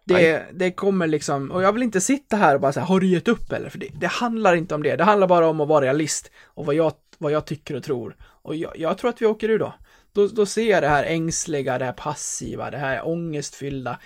[0.04, 3.06] Det, det kommer liksom, och jag vill inte sitta här och bara säga, har du
[3.06, 3.68] gett upp eller?
[3.68, 4.96] För det, det handlar inte om det.
[4.96, 8.16] Det handlar bara om att vara realist och vad jag, vad jag tycker och tror.
[8.20, 9.74] Och jag, jag tror att vi åker ur då.
[10.12, 13.98] Då, då ser jag det här ängsliga, det här passiva, det här ångestfyllda.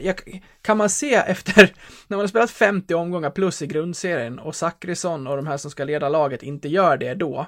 [0.00, 1.62] Jag, kan man se efter,
[2.08, 5.70] när man har spelat 50 omgångar plus i grundserien och Zachrisson och de här som
[5.70, 7.46] ska leda laget inte gör det då.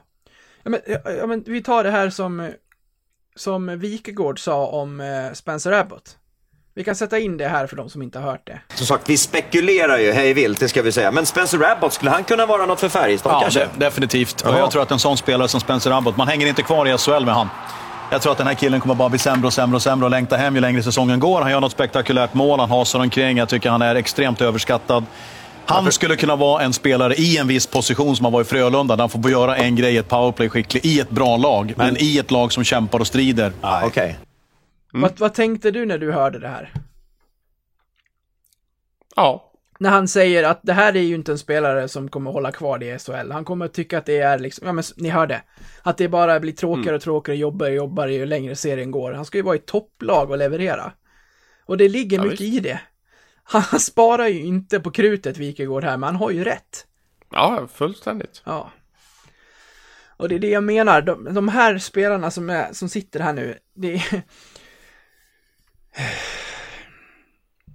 [0.62, 2.50] Ja men, ja, men vi tar det här som,
[3.36, 6.18] som Wikegård sa om eh, Spencer Abbott.
[6.78, 8.60] Vi kan sätta in det här för de som inte har hört det.
[8.74, 11.10] Som sagt, vi spekulerar ju hej vilt, det ska vi säga.
[11.12, 13.68] Men Spencer Abbott, skulle han kunna vara något för Färjestad Ja, kanske?
[13.74, 14.40] de- definitivt.
[14.40, 16.98] Och jag tror att en sån spelare som Spencer Abbott, man hänger inte kvar i
[16.98, 17.48] SHL med han.
[18.10, 20.10] Jag tror att den här killen kommer bara bli sämre och sämre och sämre och
[20.10, 21.42] längta hem ju längre säsongen går.
[21.42, 23.36] Han gör något spektakulärt mål, han hasar omkring.
[23.38, 25.04] Jag tycker han är extremt överskattad.
[25.66, 28.96] Han skulle kunna vara en spelare i en viss position som har varit i Frölunda,
[28.96, 31.74] där han får göra en grej, ett powerplay skicklig, i ett bra lag.
[31.76, 33.52] Men i ett lag som kämpar och strider.
[33.60, 33.82] Ah,
[34.88, 35.00] Okej.
[35.02, 36.72] Vad, vad tänkte du när du hörde det här?
[39.16, 39.52] Ja.
[39.78, 42.78] När han säger att det här är ju inte en spelare som kommer hålla kvar
[42.78, 43.30] det i SHL.
[43.32, 45.42] Han kommer tycka att det är liksom, ja men ni hörde.
[45.82, 49.12] Att det bara blir tråkigare och tråkigare, jobbigare och jobbigare ju längre serien går.
[49.12, 50.92] Han ska ju vara i topplag och leverera.
[51.64, 52.54] Och det ligger Ja, mycket visst.
[52.54, 52.80] i det.
[53.42, 56.86] Han sparar ju inte på krutet, Wikegård här, men han har ju rätt.
[57.30, 58.42] Ja, fullständigt.
[58.44, 58.70] Ja.
[60.16, 63.32] Och det är det jag menar, de, de här spelarna som, är, som sitter här
[63.32, 64.22] nu, det är...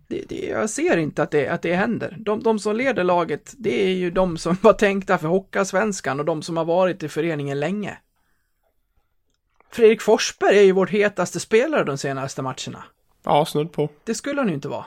[0.07, 2.15] Det, det, jag ser inte att det, att det händer.
[2.19, 6.25] De, de som leder laget, det är ju de som var tänkta för Hockeyallsvenskan och
[6.25, 7.97] de som har varit i föreningen länge.
[9.71, 12.83] Fredrik Forsberg är ju vår hetaste spelare de senaste matcherna.
[13.23, 13.89] Ja, snudd på.
[14.03, 14.85] Det skulle han ju inte vara.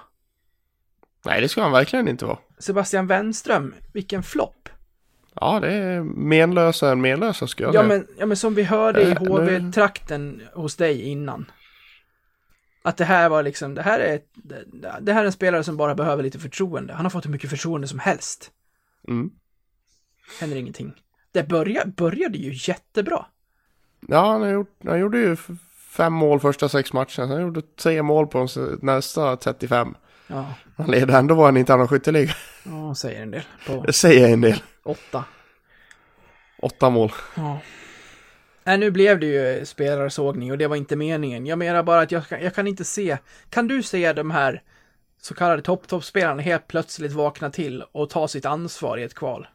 [1.25, 2.39] Nej, det ska han verkligen inte vara.
[2.59, 4.69] Sebastian Wenström, vilken flopp.
[5.41, 7.89] Ja, det är menlösa än menlösa skulle jag Ja säga.
[7.89, 11.51] men, ja men som vi hörde i Äh, nu- HV-trakten hos dig innan.
[12.87, 14.21] Att det här var liksom, det här är,
[15.01, 16.93] det, här är en spelare som bara behöver lite förtroende.
[16.95, 18.51] Han har fått hur mycket förtroende som helst.
[19.09, 19.31] Mm.
[20.41, 20.93] Händer ingenting.
[21.33, 23.27] Det började, började ju jättebra.
[24.09, 25.37] Ja, han, har gjort, han gjorde ju
[25.97, 27.27] fem mål första sex matcherna.
[27.27, 28.49] Han gjorde tre mål på
[28.83, 29.95] nästa 35.
[30.27, 32.33] Ja, Han leder ändå vår interna skytteliga.
[32.65, 33.43] ja säger en del.
[33.67, 34.63] På Det säger en del.
[34.85, 35.25] åtta.
[36.59, 37.13] Åtta mål.
[37.37, 37.61] Ja.
[38.67, 41.47] Nej, nu blev det ju spelarsågning och det var inte meningen.
[41.47, 43.19] Jag menar bara att jag, kan- jag kan inte se.
[43.51, 44.63] Kan du se de här
[45.23, 49.47] så kallade topp-topp-spelarna helt plötsligt vakna till och ta sitt ansvar i ett kval?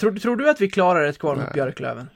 [0.00, 1.52] Tror, tror du att vi klarar ett kval mot Nej.
[1.54, 2.10] Björklöven?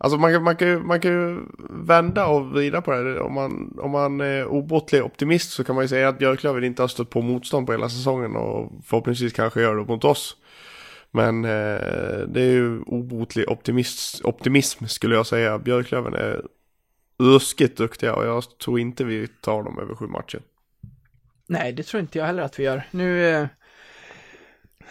[0.00, 1.38] Alltså man kan, man, kan, ju- man kan ju
[1.70, 3.20] vända och vrida på det.
[3.20, 6.82] Om man, om man är obotlig optimist så kan man ju säga att Björklöven inte
[6.82, 10.36] har stött på motstånd på hela säsongen och förhoppningsvis kanske gör det mot oss.
[11.10, 15.58] Men eh, det är ju obotlig optimist, optimism skulle jag säga.
[15.58, 16.42] Björklöven är
[17.18, 20.40] ruskigt duktiga och jag tror inte vi tar dem över sju matcher.
[21.46, 22.82] Nej, det tror inte jag heller att vi gör.
[22.90, 23.46] Nu, eh,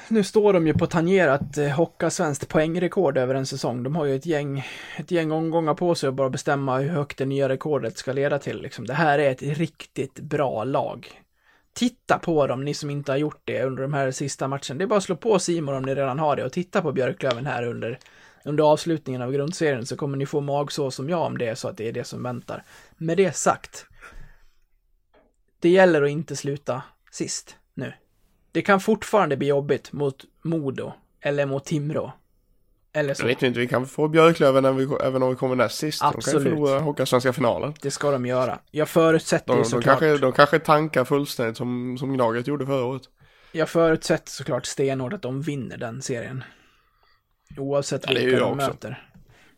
[0.10, 3.84] nu står de ju på tangerat eh, hocka svenskt poängrekord över en säsong.
[3.84, 4.66] De har ju ett gäng,
[4.98, 8.40] ett gäng omgångar på sig att bara bestämma hur högt det nya rekordet ska leda
[8.40, 8.62] till.
[8.62, 8.86] Liksom.
[8.86, 11.22] Det här är ett riktigt bra lag.
[11.78, 14.76] Titta på dem, ni som inte har gjort det under de här sista matcherna.
[14.78, 16.92] Det är bara att slå på Simon om ni redan har det och titta på
[16.92, 18.00] Björklöven här under,
[18.46, 21.68] under avslutningen av grundserien så kommer ni få magsår som jag om det är så
[21.68, 22.64] att det är det som väntar.
[22.98, 23.86] Med det sagt,
[25.60, 27.94] det gäller att inte sluta sist nu.
[28.52, 32.12] Det kan fortfarande bli jobbigt mot Modo eller mot Timrå.
[32.98, 33.26] Eller Jag så.
[33.26, 36.02] vet inte, vi kan få Björklöven även, vi, även om vi kommer näst sist.
[36.02, 36.44] De kan ju Absolut.
[36.44, 37.74] förlora Hockeyallsvenska finalen.
[37.82, 38.60] Det ska de göra.
[38.72, 40.00] Jag förutsätter De, ju de, såklart.
[40.00, 43.02] kanske, de kanske tankar fullständigt som, som Gnaget gjorde förra året.
[43.52, 46.44] Jag förutsätter såklart stenhårt att de vinner den serien.
[47.58, 48.68] Oavsett Ja, vilka de jag också.
[48.68, 49.10] möter.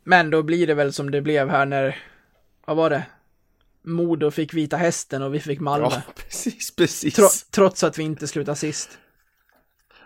[0.04, 1.97] Men då blir det väl som det blev här när,
[2.65, 3.04] vad var det?
[3.84, 5.88] Modo fick Vita Hästen och vi fick Malmö.
[5.91, 7.15] Ja, precis, precis.
[7.15, 8.89] Tro, trots att vi inte slutar sist.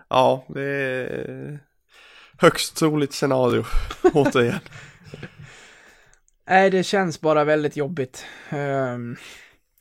[0.10, 1.60] Ja, det
[2.38, 3.66] högst troligt scenario,
[4.14, 4.60] återigen.
[6.48, 8.26] Nej, det känns bara väldigt jobbigt.
[8.50, 9.16] Ehm,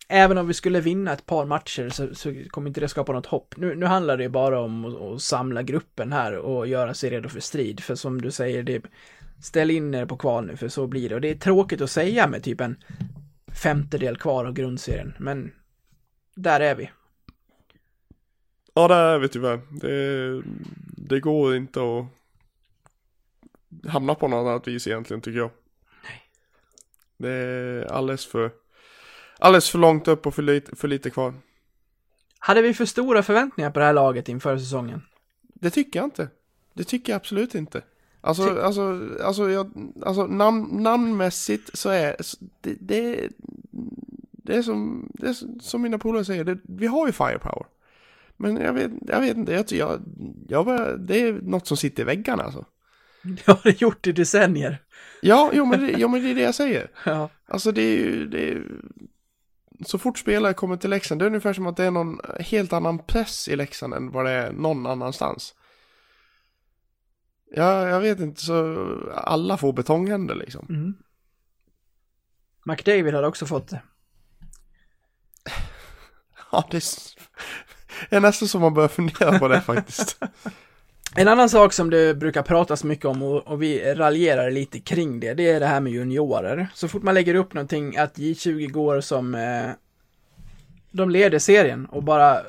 [0.09, 3.27] även om vi skulle vinna ett par matcher så, så kommer inte det skapa något
[3.27, 3.55] hopp.
[3.57, 7.11] Nu, nu handlar det ju bara om att, att samla gruppen här och göra sig
[7.11, 7.81] redo för strid.
[7.81, 8.83] För som du säger, det,
[9.43, 11.15] ställ in er på kval nu, för så blir det.
[11.15, 12.77] Och det är tråkigt att säga med typ en
[13.63, 15.53] femtedel kvar av grundserien, men
[16.35, 16.91] där är vi.
[18.75, 19.61] Ja, där är vi tyvärr.
[19.81, 20.43] Det,
[20.97, 22.07] det går inte att
[23.89, 25.51] hamna på något annat vis egentligen, tycker jag.
[27.17, 28.51] Det är alldeles för,
[29.39, 31.35] alldeles för långt upp och för lite, för lite kvar.
[32.39, 35.03] Hade vi för stora förväntningar på det här laget inför säsongen?
[35.43, 36.29] Det tycker jag inte.
[36.75, 37.83] Det tycker jag absolut inte.
[38.21, 42.17] Alltså, Ty- alltså, alltså, jag, alltså namn, namnmässigt så är
[42.61, 43.29] det, det,
[44.33, 47.67] det är som, det är som mina polare säger, det, vi har ju firepower.
[48.37, 50.01] Men jag vet, jag vet inte, jag, jag,
[50.49, 52.65] jag, bara- det är något som sitter i väggarna alltså.
[53.37, 54.83] Det har det gjort i decennier.
[55.21, 56.91] Ja, jo men, det, ja, men det är det jag säger.
[57.05, 57.31] Ja.
[57.47, 58.67] Alltså det är ju, det är,
[59.87, 62.73] så fort spelare kommer till Leksand, det är ungefär som att det är någon helt
[62.73, 65.55] annan press i Leksand än vad det är någon annanstans.
[67.55, 68.77] Ja, jag vet inte, så
[69.15, 70.67] alla får betonghänder liksom.
[70.69, 70.95] Mm.
[72.65, 73.83] McDavid hade också fått det.
[76.53, 76.83] Ja, det är,
[78.11, 80.19] det är nästan som man börjar fundera på det faktiskt.
[81.17, 85.21] En annan sak som det brukar pratas mycket om och, och vi raljerar lite kring
[85.21, 86.69] det, det är det här med juniorer.
[86.75, 89.71] Så fort man lägger upp någonting att J20 går som eh,
[90.91, 92.41] de leder serien och bara,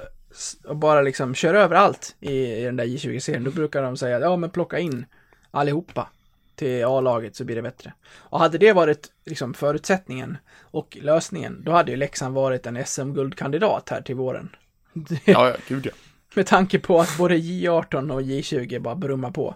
[0.67, 4.19] och bara liksom kör över allt i, i den där J20-serien, då brukar de säga
[4.19, 5.05] ja men plocka in
[5.51, 6.09] allihopa
[6.55, 7.93] till A-laget så blir det bättre.
[8.15, 13.89] Och hade det varit liksom förutsättningen och lösningen, då hade ju Leksand varit en SM-guldkandidat
[13.89, 14.55] här till våren.
[15.25, 15.91] Ja, ja, gud ja.
[16.35, 19.55] Med tanke på att både J18 och J20 bara brummar på.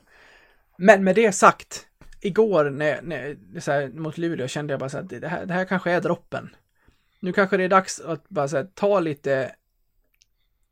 [0.77, 1.87] Men med det sagt,
[2.21, 5.53] igår när, när, så här, mot Luleå kände jag bara så att det här, det
[5.53, 6.55] här kanske är droppen.
[7.19, 9.55] Nu kanske det är dags att bara så här, ta lite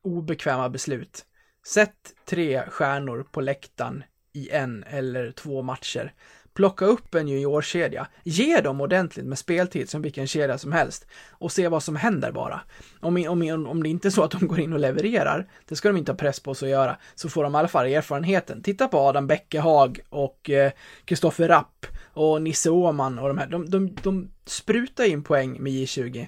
[0.03, 1.25] obekväma beslut.
[1.67, 6.13] Sätt tre stjärnor på läktaren i en eller två matcher.
[6.55, 11.51] Plocka upp en juniorkedja, ge dem ordentligt med speltid som vilken kedja som helst och
[11.51, 12.61] se vad som händer bara.
[12.99, 15.89] Om, om, om det inte är så att de går in och levererar, det ska
[15.89, 18.63] de inte ha press på sig att göra, så får de i alla fall erfarenheten.
[18.63, 20.71] Titta på Adam Bäckehag och eh,
[21.05, 23.47] Kristoffer Rapp och Nisse Åman och de här.
[23.47, 26.27] De, de, de sprutar in poäng med J20.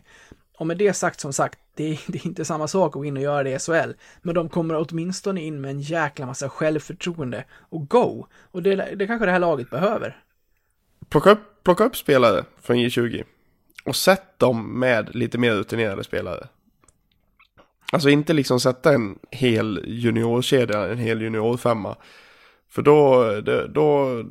[0.58, 3.06] Och med det sagt som sagt, det är, det är inte samma sak att gå
[3.06, 6.50] in och göra det i SHL, men de kommer åtminstone in med en jäkla massa
[6.50, 8.26] självförtroende och go.
[8.52, 10.22] Och det, det kanske det här laget behöver.
[11.10, 13.24] Plocka upp, plocka upp spelare från J20
[13.86, 16.48] och sätt dem med lite mer rutinerade spelare.
[17.92, 21.96] Alltså inte liksom sätta en hel juniorkedja, en hel juniorfemma.
[22.70, 23.26] För då,
[23.70, 24.24] då,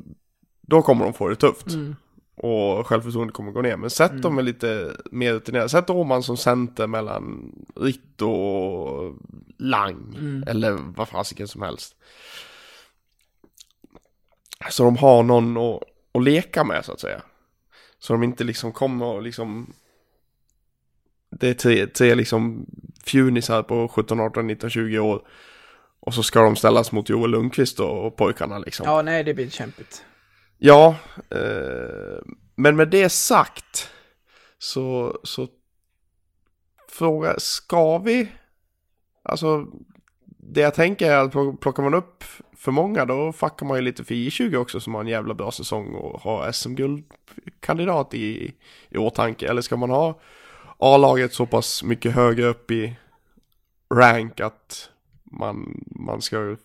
[0.61, 1.67] då kommer de få det tufft.
[1.67, 1.97] Mm.
[2.37, 3.77] Och självförtroendet kommer gå ner.
[3.77, 5.69] Men sätt dem med lite mer rutinerade.
[5.69, 9.15] Sätt Åman som center mellan Ritto och
[9.59, 10.17] Lang.
[10.47, 11.97] Eller vad fasiken som helst.
[14.71, 17.23] Så de har någon att, att leka med så att säga.
[17.99, 19.73] Så de inte liksom kommer och liksom
[21.31, 22.67] det är tre, tre liksom
[23.05, 25.23] fjunisar på 17, 18, 19, 20 år.
[26.01, 28.87] Och så ska de ställas mot Joel Lundqvist och pojkarna liksom.
[28.87, 30.05] Ja, nej, det blir kämpigt.
[30.59, 30.97] Ja,
[31.31, 32.19] eh,
[32.55, 33.91] men med det sagt
[34.59, 35.49] så, så
[36.89, 38.29] fråga, ska vi?
[39.23, 39.67] Alltså,
[40.25, 42.25] det jag tänker är att plockar man upp
[42.57, 45.51] för många då fuckar man ju lite för I20 också som har en jävla bra
[45.51, 48.55] säsong och har SM-guldkandidat i,
[48.89, 49.49] i åtanke.
[49.49, 50.21] Eller ska man ha
[50.79, 52.97] A-laget så pass mycket högre upp i
[53.95, 54.91] rank att
[55.25, 56.57] man, man ska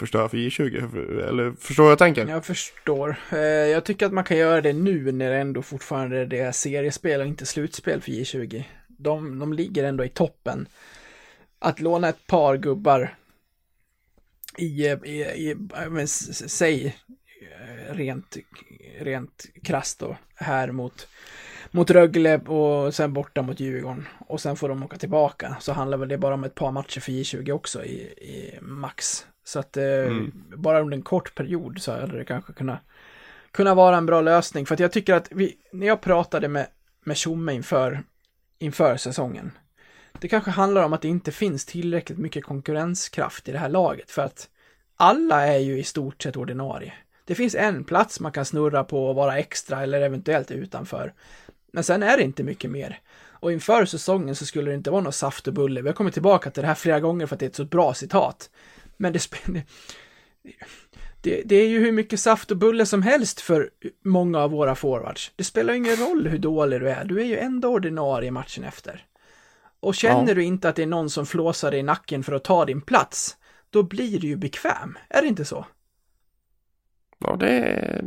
[0.00, 1.28] förstöra för J20?
[1.28, 2.26] Eller förstår jag tänker?
[2.26, 3.16] Jag förstår.
[3.32, 6.52] Eh, jag tycker att man kan göra det nu när det ändå fortfarande det är
[6.52, 8.64] seriespel och inte slutspel för J20.
[8.88, 10.68] De, de ligger ändå i toppen.
[11.58, 13.14] Att låna ett par gubbar
[14.58, 15.56] i, i, i
[15.90, 18.36] men, säg eh, rent,
[19.00, 21.08] rent krasst då, här mot,
[21.70, 24.08] mot Rögle och sen borta mot Djurgården.
[24.28, 25.56] Och sen får de åka tillbaka.
[25.60, 29.26] Så handlar väl det bara om ett par matcher för J20 också i, i max.
[29.44, 29.84] Så att eh,
[30.56, 32.80] bara under en kort period så hade det kanske kunnat,
[33.50, 34.66] kunna vara en bra lösning.
[34.66, 36.66] För att jag tycker att vi, när jag pratade med,
[37.04, 38.02] med Tjomme inför,
[38.58, 39.52] inför säsongen.
[40.18, 44.10] Det kanske handlar om att det inte finns tillräckligt mycket konkurrenskraft i det här laget.
[44.10, 44.48] För att
[44.96, 46.92] alla är ju i stort sett ordinarie.
[47.24, 51.12] Det finns en plats man kan snurra på och vara extra eller eventuellt utanför.
[51.72, 53.00] Men sen är det inte mycket mer.
[53.40, 55.82] Och inför säsongen så skulle det inte vara något saft och bulle.
[55.82, 57.64] Vi har kommit tillbaka till det här flera gånger för att det är ett så
[57.64, 58.50] bra citat.
[59.00, 59.20] Men det,
[61.22, 63.70] det, det är ju hur mycket saft och bulle som helst för
[64.04, 65.32] många av våra forwards.
[65.36, 68.64] Det spelar ju ingen roll hur dålig du är, du är ju ändå ordinarie matchen
[68.64, 69.06] efter.
[69.80, 70.34] Och känner Ja.
[70.34, 72.80] du inte att det är någon som flåsar dig i nacken för att ta din
[72.80, 73.36] plats,
[73.70, 74.98] då blir du ju bekväm.
[75.08, 75.66] Är det inte så?
[77.18, 78.04] Ja, det är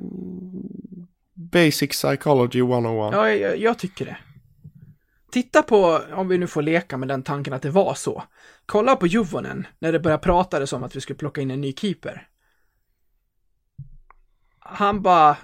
[1.34, 3.14] basic psychology 101.
[3.14, 4.18] Ja, jag, jag tycker det.
[5.34, 8.24] Titta på, om vi nu får leka med den tanken att det var så.
[8.66, 11.74] Kolla på Juvonen, när det började pratades om att vi skulle plocka in en ny
[11.74, 12.28] keeper.
[14.60, 15.38] Han bara,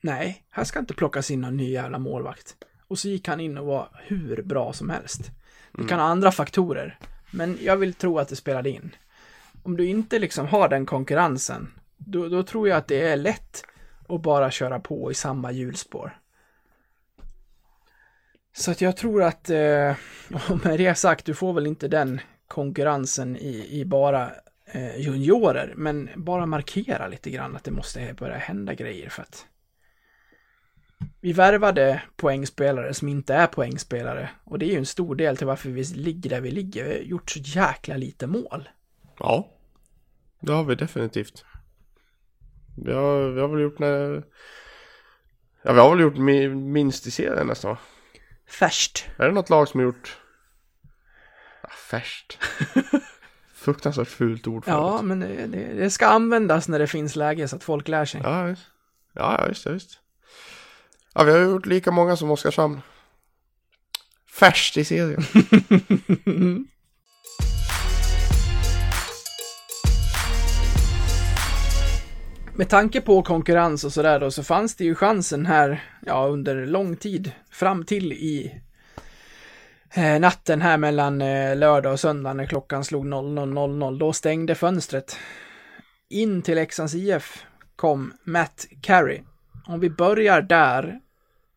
[0.00, 2.56] nej, här ska inte plockas in någon ny jävla målvakt.
[2.88, 5.30] Och så gick han in och var hur bra som helst.
[5.72, 6.98] Det kan ha andra faktorer,
[7.30, 8.94] men jag vill tro att det spelade in.
[9.62, 13.64] Om du inte liksom har den konkurrensen, då, då tror jag att det är lätt
[14.08, 16.19] att bara köra på i samma hjulspår.
[18.60, 19.56] Så att jag tror att, eh,
[20.64, 24.30] med det sagt, du får väl inte den konkurrensen i, i bara
[24.66, 29.46] eh, juniorer, men bara markera lite grann att det måste börja hända grejer för att
[31.20, 35.46] vi värvade poängspelare som inte är poängspelare och det är ju en stor del till
[35.46, 36.84] varför vi ligger där vi ligger.
[36.84, 38.68] Vi har gjort så jäkla lite mål.
[39.18, 39.48] Ja,
[40.40, 41.44] det har vi definitivt.
[42.84, 44.24] Vi har, vi har väl gjort när...
[45.62, 46.16] Ja, vi har väl gjort
[46.54, 47.76] minst i serien nästan
[48.50, 49.06] Färst.
[49.16, 50.18] Är det något lag som har gjort...
[51.62, 52.38] Ja, färst.
[53.54, 54.76] Fruktansvärt fult ord förut.
[54.76, 58.04] Ja, men det, det, det ska användas när det finns läge så att folk lär
[58.04, 58.20] sig.
[58.24, 58.62] Ja, visst.
[59.12, 59.98] Ja, visst, visst.
[61.14, 62.80] Ja, vi har gjort lika många som Oskarshamn.
[64.30, 65.22] Färst i serien.
[72.60, 76.66] Med tanke på konkurrens och sådär då så fanns det ju chansen här, ja under
[76.66, 78.60] lång tid, fram till i
[79.94, 83.98] eh, natten här mellan eh, lördag och söndag när klockan slog 00.00.
[83.98, 85.16] Då stängde fönstret.
[86.08, 87.44] In till Leksands IF
[87.76, 89.20] kom Matt Carey.
[89.66, 91.00] Om vi börjar där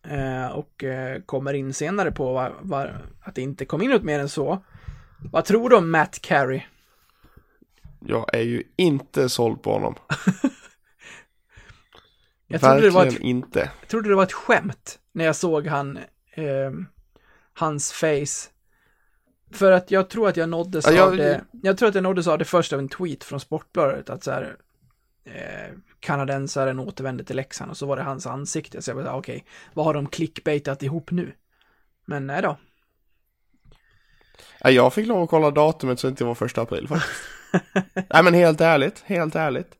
[0.07, 0.83] eh, och
[1.25, 4.63] kommer in senare på var, var, att det inte kom in något mer än så.
[5.31, 6.61] Vad tror du om Matt Carey?
[7.99, 9.95] Jag är ju inte såld på honom.
[12.47, 13.71] Jag trodde, det var Verkligen ett, inte.
[13.79, 15.97] jag trodde det var ett skämt när jag såg han,
[16.33, 16.71] eh,
[17.53, 18.49] hans face.
[19.51, 22.03] För att jag tror att jag nåddes Ja, jag- av det, jag tror att jag
[22.03, 24.55] nåddes av det först av en tweet från Sportbladet att så här,
[25.25, 28.81] eh, kanadensaren återvände till Leksand och så var det hans ansikte.
[28.81, 31.33] Så jag bara, okej, vad har de clickbaitat ihop nu?
[32.05, 32.57] Men nej då.
[34.59, 37.21] Ja, jag fick lov att kolla datumet så det inte var första april faktiskt.
[38.09, 39.73] Nej men helt ärligt, helt ärligt.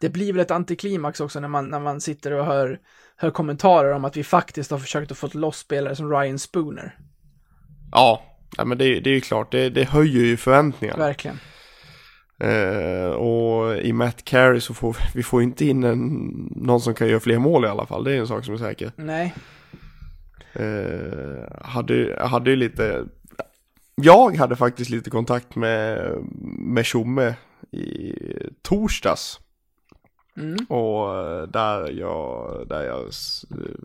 [0.00, 2.80] Det blir väl ett antiklimax också när man, när man sitter och hör,
[3.18, 6.98] hör kommentarer om att vi faktiskt har försökt att få loss spelare som Ryan Spooner.
[7.92, 8.22] Ja,
[8.56, 10.98] ja men det, det är ju klart, det, det höjer ju förväntningarna.
[10.98, 11.38] Verkligen.
[12.40, 15.98] Eh, och i Matt Carey så får vi får inte in en,
[16.56, 18.04] någon som kan göra fler mål i alla fall.
[18.04, 18.92] Det är en sak som är säker.
[18.96, 19.34] Nej.
[20.52, 23.04] Eh, hade, hade ju lite,
[23.94, 26.12] jag hade faktiskt lite kontakt med,
[26.58, 27.34] med Tjomme
[27.70, 28.14] i
[28.62, 29.40] torsdags.
[30.38, 30.56] Mm.
[30.68, 33.78] Och eh, där jag, där jag, eh,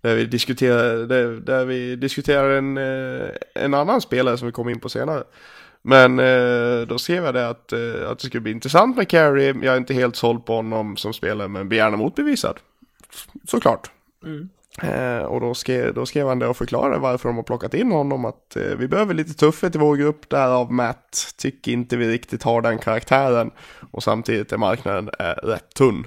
[0.00, 4.70] där vi diskuterar, där, där vi diskuterar en, eh, en annan spelare som vi kommer
[4.70, 5.24] in på senare.
[5.82, 7.72] Men eh, då skrev jag det att,
[8.06, 9.46] att det skulle bli intressant med Carey.
[9.46, 12.58] Jag är inte helt såld på honom som spelare men blir gärna motbevisad.
[13.46, 13.90] Såklart.
[14.24, 14.48] Mm.
[14.82, 17.92] Eh, och då skrev, då skrev han det och förklarade varför de har plockat in
[17.92, 18.24] honom.
[18.24, 20.28] Att eh, vi behöver lite tuffhet i vår grupp.
[20.28, 23.50] Därav Matt tycker inte vi riktigt har den karaktären.
[23.90, 26.06] Och samtidigt är marknaden eh, rätt tunn.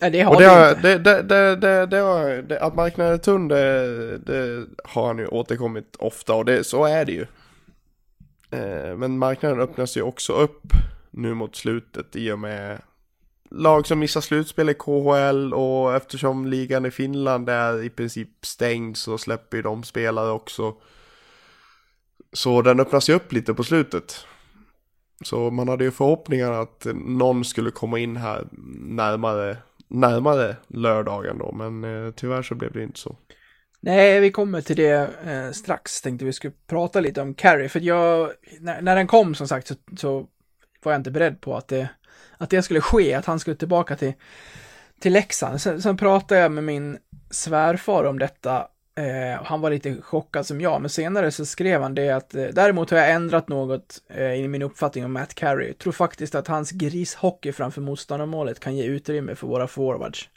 [0.00, 3.12] Nej, det har Och det, har, det, det, det, det, det, har, det, att marknaden
[3.14, 7.26] är tunn det, det har han ju återkommit ofta och det, så är det ju.
[8.50, 10.62] Eh, men marknaden öppnas ju också upp
[11.10, 12.78] nu mot slutet i och med
[13.54, 18.96] lag som missar slutspel i KHL och eftersom ligan i Finland är i princip stängd
[18.96, 20.74] så släpper ju de spelare också.
[22.32, 24.26] Så den öppnas ju upp lite på slutet.
[25.24, 28.46] Så man hade ju förhoppningar att någon skulle komma in här
[28.80, 29.56] närmare,
[29.88, 33.16] närmare lördagen då, men eh, tyvärr så blev det inte så.
[33.80, 36.02] Nej, vi kommer till det eh, strax.
[36.02, 37.68] Tänkte vi skulle prata lite om Carrie.
[37.68, 38.30] För jag,
[38.60, 40.28] när, när den kom som sagt så, så
[40.82, 41.88] var jag inte beredd på att det,
[42.42, 44.12] att det skulle ske, att han skulle tillbaka till,
[45.00, 45.60] till Leksand.
[45.60, 46.98] Sen, sen pratade jag med min
[47.30, 48.68] svärfar om detta.
[48.94, 52.44] Eh, han var lite chockad som jag, men senare så skrev han det att eh,
[52.44, 55.66] däremot har jag ändrat något eh, i min uppfattning om Matt Carey.
[55.66, 60.28] Jag tror faktiskt att hans grishockey framför motståndarmålet kan ge utrymme för våra forwards.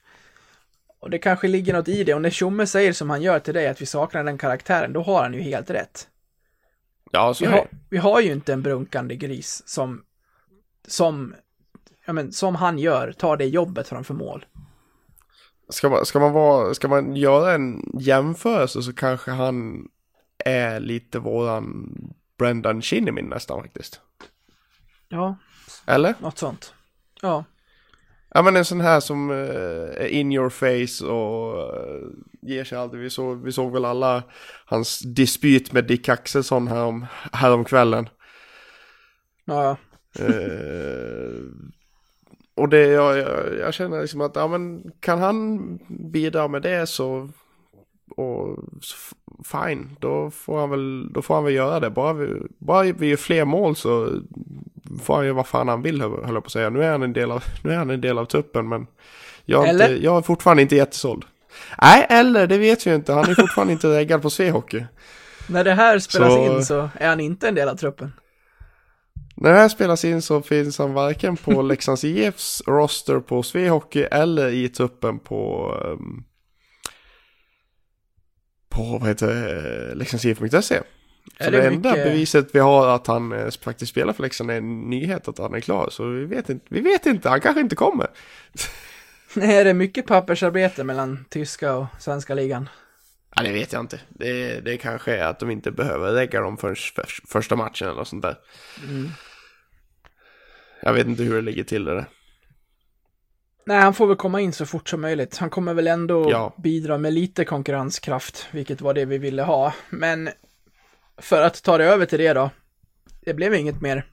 [0.99, 2.13] Och det kanske ligger något i det.
[2.13, 5.01] Och när Tjomme säger som han gör till dig att vi saknar den karaktären, då
[5.01, 6.07] har han ju helt rätt.
[7.11, 10.03] Ja, så Vi har, vi har ju inte en brunkande gris som,
[10.87, 11.35] som,
[12.05, 14.45] ja men, som han gör, tar det jobbet framför mål.
[15.69, 19.87] Ska man, ska man, vara, ska man göra en jämförelse så kanske han
[20.45, 21.95] är lite våran
[22.37, 24.01] Brendan Shinnimin nästan faktiskt.
[25.09, 25.37] Ja,
[25.85, 26.15] Eller?
[26.19, 26.73] något sånt.
[27.21, 27.43] Ja,
[28.35, 32.07] Ja men en sån här som eh, är in your face och eh,
[32.41, 33.03] ger sig aldrig.
[33.03, 34.23] Vi såg, vi såg väl alla
[34.65, 38.09] hans dispyt med Dick Axelsson härom, häromkvällen.
[39.45, 39.77] ja, ja.
[42.55, 46.87] Och det, jag, jag, jag känner liksom att, ja men kan han bidra med det
[46.87, 47.29] så,
[48.17, 48.57] och
[49.45, 51.89] fine, då får han väl, då får han väl göra det.
[51.89, 52.27] Bara vi,
[52.57, 54.09] bara vi gör fler mål så
[55.01, 56.69] får han göra vad fan han vill, höll jag på att säga.
[56.69, 58.87] Nu är han en del av, nu är han en del av truppen, men
[59.45, 59.89] jag Eller?
[59.91, 61.25] inte, jag är fortfarande inte jättesåld.
[61.81, 63.13] Nej, eller det vet vi ju inte.
[63.13, 64.85] Han är fortfarande inte reggad på Svehockey.
[65.49, 68.13] När det här spelas Så- in så är han inte en del av truppen.
[69.37, 74.01] När det här spelas in så finns han varken på Leksands IFs roster på Svehockey
[74.11, 76.23] eller i truppen på ehm,
[78.69, 80.81] på vad heter leksandsif.se.
[81.39, 84.55] Så det enda mycket- beviset vi har att han eh, faktiskt spelar för Leksand är
[84.57, 85.87] en nyhet att han är klar.
[85.91, 88.07] Så vi vet inte, vi vet inte han kanske inte kommer.
[89.33, 92.69] Nej, det är mycket pappersarbete mellan tyska och svenska ligan.
[93.35, 93.99] Ja, det vet jag inte.
[94.09, 97.97] Det, det kanske är att de inte behöver lägga dem för, för första matchen eller
[97.97, 98.37] något sånt där.
[98.89, 99.09] Mm.
[100.81, 102.05] Jag vet inte hur det ligger till det där.
[103.65, 105.37] Nej, han får väl komma in så fort som möjligt.
[105.37, 106.55] Han kommer väl ändå Ja.
[106.63, 109.73] bidra med lite konkurrenskraft, vilket var det vi ville ha.
[109.89, 110.29] Men
[111.17, 112.49] för att ta det över till det då.
[113.21, 114.05] Det blev inget mer.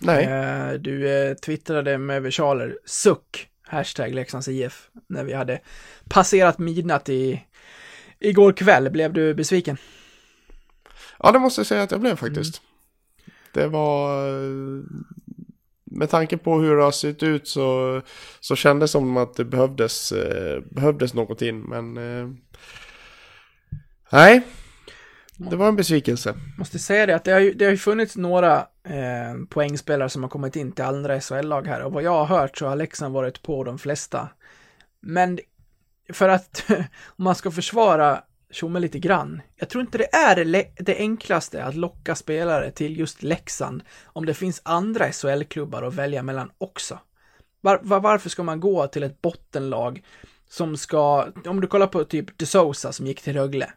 [0.00, 0.24] Nej.
[0.24, 5.60] Eh, du eh, twittrade med versaler suck, hashtag Leksands IF, när vi hade
[6.08, 7.42] passerat midnatt i
[8.20, 8.90] igår kväll.
[8.90, 9.76] Blev du besviken?
[11.18, 12.62] Ja, det måste jag säga att jag blev faktiskt.
[13.52, 14.26] Det var...
[14.28, 14.82] eh,
[15.84, 18.00] Med tanke på hur det har sett ut så,
[18.40, 21.96] så kändes det som att det behövdes, eh, behövdes något in, men...
[21.96, 22.28] Eh,
[24.12, 24.42] nej.
[25.36, 26.34] Det var en besvikelse.
[26.58, 30.22] Måste säga det att det har ju, det har ju funnits några eh, poängspelare som
[30.22, 33.14] har kommit in till andra SHL-lag här och vad jag har hört så har Leksand
[33.14, 34.28] varit på de flesta.
[35.00, 35.38] Men
[36.12, 36.84] för att om
[37.24, 39.42] man ska försvara Tjomme lite grann.
[39.56, 40.44] Jag tror inte det är
[40.84, 46.22] det, enklaste att locka spelare till just Leksand om det finns andra SHL-klubbar att välja
[46.22, 46.98] mellan också.
[47.60, 50.02] Var, var, varför ska man gå till ett bottenlag
[50.48, 53.72] som ska, om du kollar på typ De Sousa som gick till Rögle.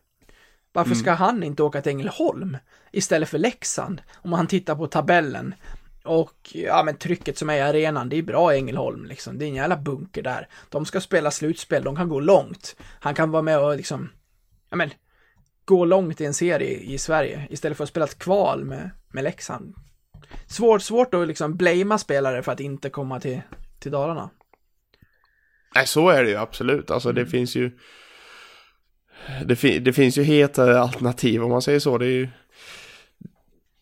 [0.71, 2.57] Varför ska han inte åka till Ängelholm
[2.91, 4.01] istället för Leksand?
[4.13, 5.55] Om man tittar på tabellen.
[6.08, 9.38] Och ja, men trycket som är i arenan, det är bra i Ängelholm liksom.
[9.38, 10.47] Det är en jävla bunker där.
[10.70, 12.76] De ska spela slutspel, de kan gå långt.
[12.99, 14.10] Han kan vara med och liksom,
[14.70, 14.89] ja men,
[15.66, 19.24] gå långt i en serie i Sverige istället för att spela ett kval med, med
[19.24, 19.76] Leksand.
[20.47, 23.41] Svårt, svårt att liksom blamea spelare för att inte komma till,
[23.80, 24.30] till Dalarna.
[25.76, 26.91] Nej, så är det ju absolut.
[26.91, 27.72] Alltså det finns ju...
[29.45, 31.97] Det, fi, det finns ju hetare alternativ om man säger så.
[31.97, 32.28] Det är ju...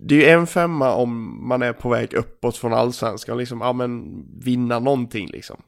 [0.08, 3.38] Det är ju en femma om man är på väg uppåt från allsvenskan.
[3.38, 5.62] Liksom, ja men vinna någonting liksom.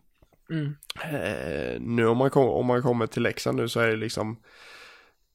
[0.49, 0.75] Mm.
[1.03, 4.37] Eh, nu om man, kom, om man kommer till Leksand nu så är det liksom...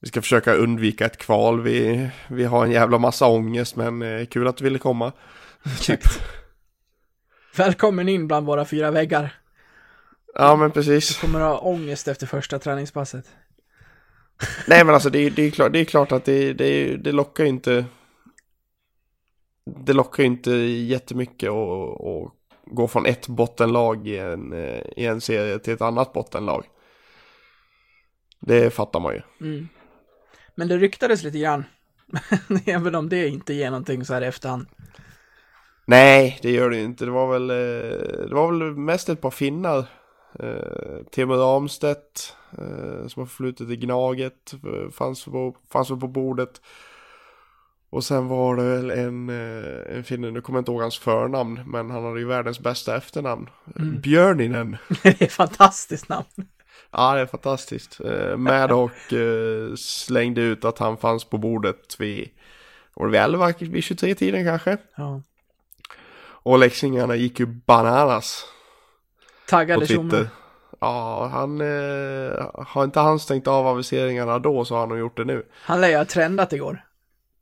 [0.01, 1.61] Vi ska försöka undvika ett kval.
[1.61, 5.13] Vi, vi har en jävla massa ångest men eh, kul att du ville komma.
[5.81, 6.01] Typ.
[7.57, 9.35] Välkommen in bland våra fyra väggar.
[10.35, 11.21] Ja men precis.
[11.21, 13.27] Kommer ha ångest efter första träningspasset.
[14.67, 17.13] Nej men alltså det är, det är, klart, det är klart att det, det, det
[17.13, 17.85] lockar ju inte
[19.65, 22.33] Det lockar ju inte jättemycket att, att
[22.65, 24.55] gå från ett bottenlag i en,
[24.97, 26.65] i en serie till ett annat bottenlag.
[28.41, 29.23] Det fattar man ju.
[29.41, 29.69] Mm.
[30.55, 31.65] Men det ryktades lite grann.
[32.67, 34.67] Även om det inte ger någonting så här i efterhand.
[35.85, 37.05] Nej, det gör det inte.
[37.05, 39.87] Det var väl, eh, det var väl mest ett par finnar.
[40.39, 46.61] Eh, Teemu Ramstedt eh, som har förflutit i Gnaget eh, fanns på, fanns på bordet.
[47.93, 50.99] Och sen var det väl en, eh, en finne, nu kommer jag inte ihåg hans
[50.99, 53.49] förnamn, men han hade ju världens bästa efternamn.
[53.79, 54.01] Mm.
[54.01, 54.77] Björninen.
[55.03, 56.27] det är fantastiskt namn.
[56.91, 58.01] Ja, det är fantastiskt.
[58.01, 62.29] Eh, med och eh, slängde ut att han fanns på bordet vid,
[62.95, 64.77] var det vid 11, vid 23-tiden kanske?
[64.97, 65.23] Ja.
[66.25, 68.45] Och leksingarna gick ju bananas.
[69.49, 70.27] Taggade tjomme.
[70.81, 71.61] Ja, han
[72.67, 75.47] har inte han stängt av aviseringarna då så har han nog gjort det nu.
[75.63, 76.83] Han lär ju ha trendat igår.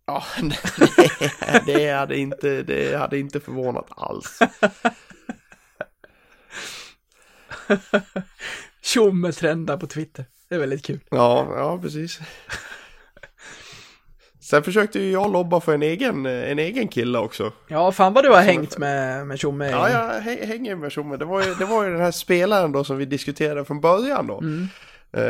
[0.07, 4.38] Ja, det, det, hade inte, det hade inte förvånat alls.
[8.82, 10.24] Tjomme trendar på Twitter.
[10.48, 11.01] Det är väldigt kul.
[11.11, 12.18] Ja, ja precis.
[14.40, 17.53] Sen försökte ju jag lobba för en egen, en egen kille också.
[17.68, 19.70] Ja, fan vad du har hängt med, med Tjomme.
[19.70, 21.16] Ja, jag hä- hänger med Tjomme.
[21.16, 24.26] Det var, ju, det var ju den här spelaren då som vi diskuterade från början
[24.26, 24.38] då.
[24.38, 24.68] Mm.
[25.12, 25.22] Eh,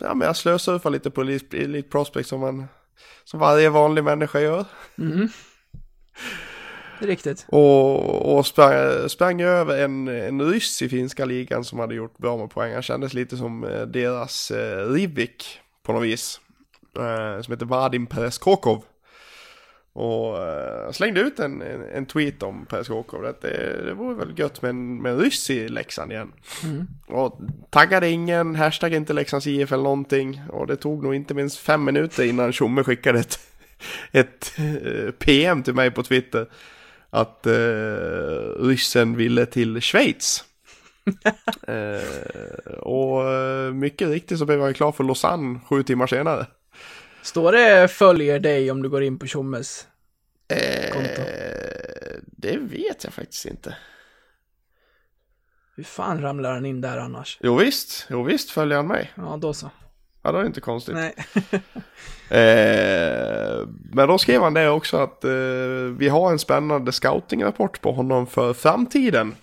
[0.00, 2.68] ja, men jag slösurfar lite på Elite Elite Prospect som, man,
[3.24, 4.64] som varje vanlig människa gör.
[4.98, 5.28] Mm.
[6.98, 7.46] Riktigt.
[7.48, 12.36] Och, och sprang, sprang över en, en ryss i finska ligan som hade gjort bra
[12.36, 12.72] med poäng.
[12.72, 16.40] Han kändes lite som eh, deras eh, Rivik på något vis.
[16.98, 18.84] Eh, som heter Vadim Pereskokov.
[19.94, 23.24] Och eh, slängde ut en, en, en tweet om Pereskokov.
[23.24, 26.32] Att det, det vore väl gött med en, med en ryss i Leksand igen.
[26.64, 26.86] Mm.
[27.06, 27.40] Och
[27.70, 30.42] taggade ingen, hashtag inte Leksands IF eller någonting.
[30.48, 33.38] Och det tog nog inte minst fem minuter innan Tjomme skickade ett,
[34.12, 36.46] ett eh, PM till mig på Twitter.
[37.10, 37.52] Att eh,
[38.58, 40.44] ryssen ville till Schweiz.
[41.68, 43.24] eh, och
[43.74, 46.46] mycket riktigt så blev han klar för Lausanne sju timmar senare.
[47.22, 49.86] Står det följer dig om du går in på Tjommes?
[50.48, 51.02] Eh,
[52.26, 53.76] det vet jag faktiskt inte.
[55.76, 57.38] Hur fan ramlar han in där annars?
[57.42, 59.12] Jo visst, jo visst följer han mig.
[59.14, 59.70] Ja, då så.
[60.22, 60.94] Ja, det är inte konstigt.
[60.94, 61.14] Nej.
[62.30, 65.30] Eh, men då skrev han det också att eh,
[65.98, 69.34] vi har en spännande scoutingrapport på honom för framtiden.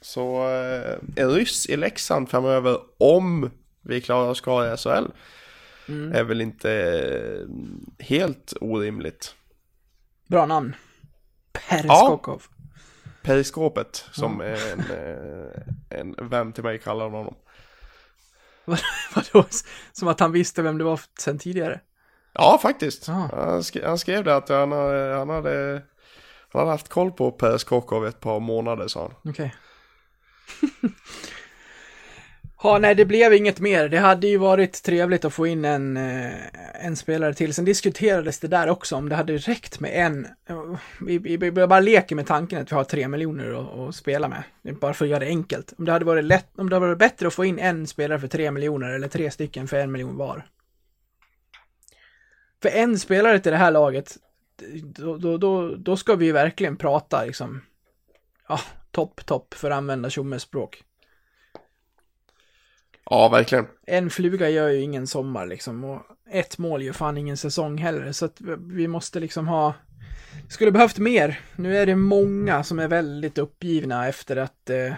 [0.00, 3.50] Så eh, en ryss i Leksand framöver om
[3.82, 5.04] vi klarar oss kvar i SHL
[5.88, 6.12] Mm.
[6.12, 9.34] är väl inte eh, helt orimligt.
[10.28, 10.76] Bra namn.
[11.68, 12.42] Perskokov.
[13.22, 17.34] Periskopet som en, eh, en vän till mig kallar honom.
[19.14, 19.46] Vadå?
[19.92, 21.80] Som att han visste vem det var sen tidigare?
[22.32, 23.08] Ja, faktiskt.
[23.08, 23.28] Ah.
[23.32, 25.82] Han, skrev, han skrev det att han, hade- han, hade,
[26.52, 29.30] han hade haft koll på Periskokov ett par månader sa han.
[29.32, 29.54] Okej.
[32.66, 33.88] Ja, nej, det blev inget mer.
[33.88, 36.32] Det hade ju varit trevligt att få in en, eh,
[36.86, 37.54] en spelare till.
[37.54, 40.26] Sen diskuterades det där också om det hade räckt med en.
[40.48, 43.94] Eh, vi, vi, vi bara leker med tanken att vi har tre miljoner att, att
[43.94, 44.42] spela med.
[44.80, 45.72] Bara för att göra det enkelt.
[45.78, 48.20] Om det hade varit lätt, om det hade varit bättre att få in en spelare
[48.20, 50.46] för tre miljoner eller tre stycken för en miljon var.
[52.62, 54.16] För en spelare till det här laget,
[54.82, 57.60] då, då, då, då ska vi ju verkligen prata liksom,
[58.48, 58.60] ja,
[58.90, 60.84] topp, topp för att använda Tjommes språk.
[63.10, 63.66] Ja, verkligen.
[63.86, 68.12] En fluga gör ju ingen sommar liksom och ett mål gör fan ingen säsong heller
[68.12, 69.74] så att vi måste liksom ha
[70.48, 71.40] skulle behövt mer.
[71.56, 74.92] Nu är det många som är väldigt uppgivna efter att eh,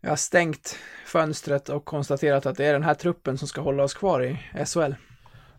[0.00, 0.76] jag har stängt
[1.06, 4.38] fönstret och konstaterat att det är den här truppen som ska hålla oss kvar i
[4.66, 4.92] SHL.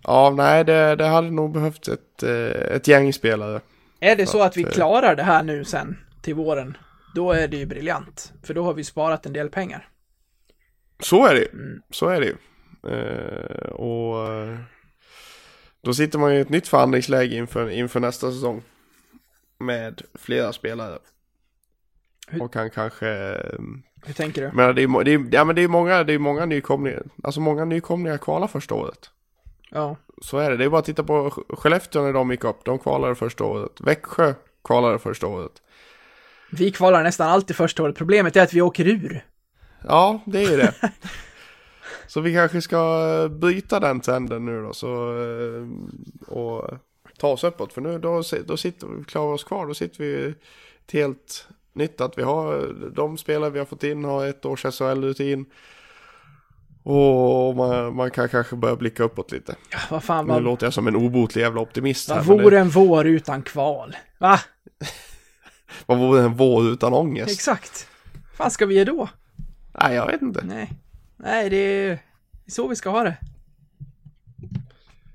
[0.03, 3.61] Ja, nej, det, det hade nog behövt ett, eh, ett gäng spelare.
[3.99, 6.77] Är det så att vi eh, klarar det här nu sen till våren,
[7.15, 8.33] då är det ju briljant.
[8.43, 9.87] För då har vi sparat en del pengar.
[10.99, 11.47] Så är det ju.
[11.53, 11.81] Mm.
[11.89, 12.35] Så är det ju.
[12.93, 14.57] Eh, och eh,
[15.81, 18.63] då sitter man i ett nytt förhandlingsläge inför, inför nästa säsong.
[19.59, 20.99] med flera spelare.
[22.27, 23.05] Hur- Och han kanske...
[24.05, 24.51] Hur tänker du?
[24.53, 27.03] Men det är, det är, ja, men det är många, det är många nykomlingar.
[27.23, 29.09] Alltså många nykomlingar kvalar första året.
[29.71, 29.97] Ja.
[30.21, 30.57] Så är det.
[30.57, 32.65] Det är bara att titta på Sk- Skellefteå när de gick upp.
[32.65, 33.71] De kvalade första året.
[33.81, 34.33] Växjö
[34.63, 35.51] kvalade första året.
[36.51, 37.95] Vi kvalar nästan alltid första året.
[37.95, 39.25] Problemet är att vi åker ur.
[39.87, 40.73] Ja, det är ju det.
[42.07, 44.73] så vi kanske ska bryta den trenden nu då.
[44.73, 44.87] Så,
[45.21, 45.67] eh,
[46.33, 46.69] och
[47.17, 47.73] ta oss uppåt.
[47.73, 49.67] För nu då, då sitter vi, klarar vi oss kvar.
[49.67, 50.25] Då sitter vi
[50.85, 54.65] ett helt nytt att vi har de spelare vi har fått in har ett års
[54.65, 55.45] SHL-rutin.
[56.83, 59.55] Och man, man kan kanske börja blicka uppåt lite.
[59.71, 62.21] Ja, vad fan, Nu vad, låter jag som en obotlig jävla optimist här.
[62.21, 63.95] vad det- vore en vår utan kval?
[64.17, 64.39] Va?
[65.85, 67.31] Vad vore en vår utan ångest?
[67.31, 67.87] Exakt.
[68.13, 69.09] Vad fan ska vi göra då?
[69.81, 70.43] Nej, jag vet inte.
[70.43, 70.71] Nej.
[71.17, 71.99] Nej, det är,
[72.47, 73.17] så vi ska ha det.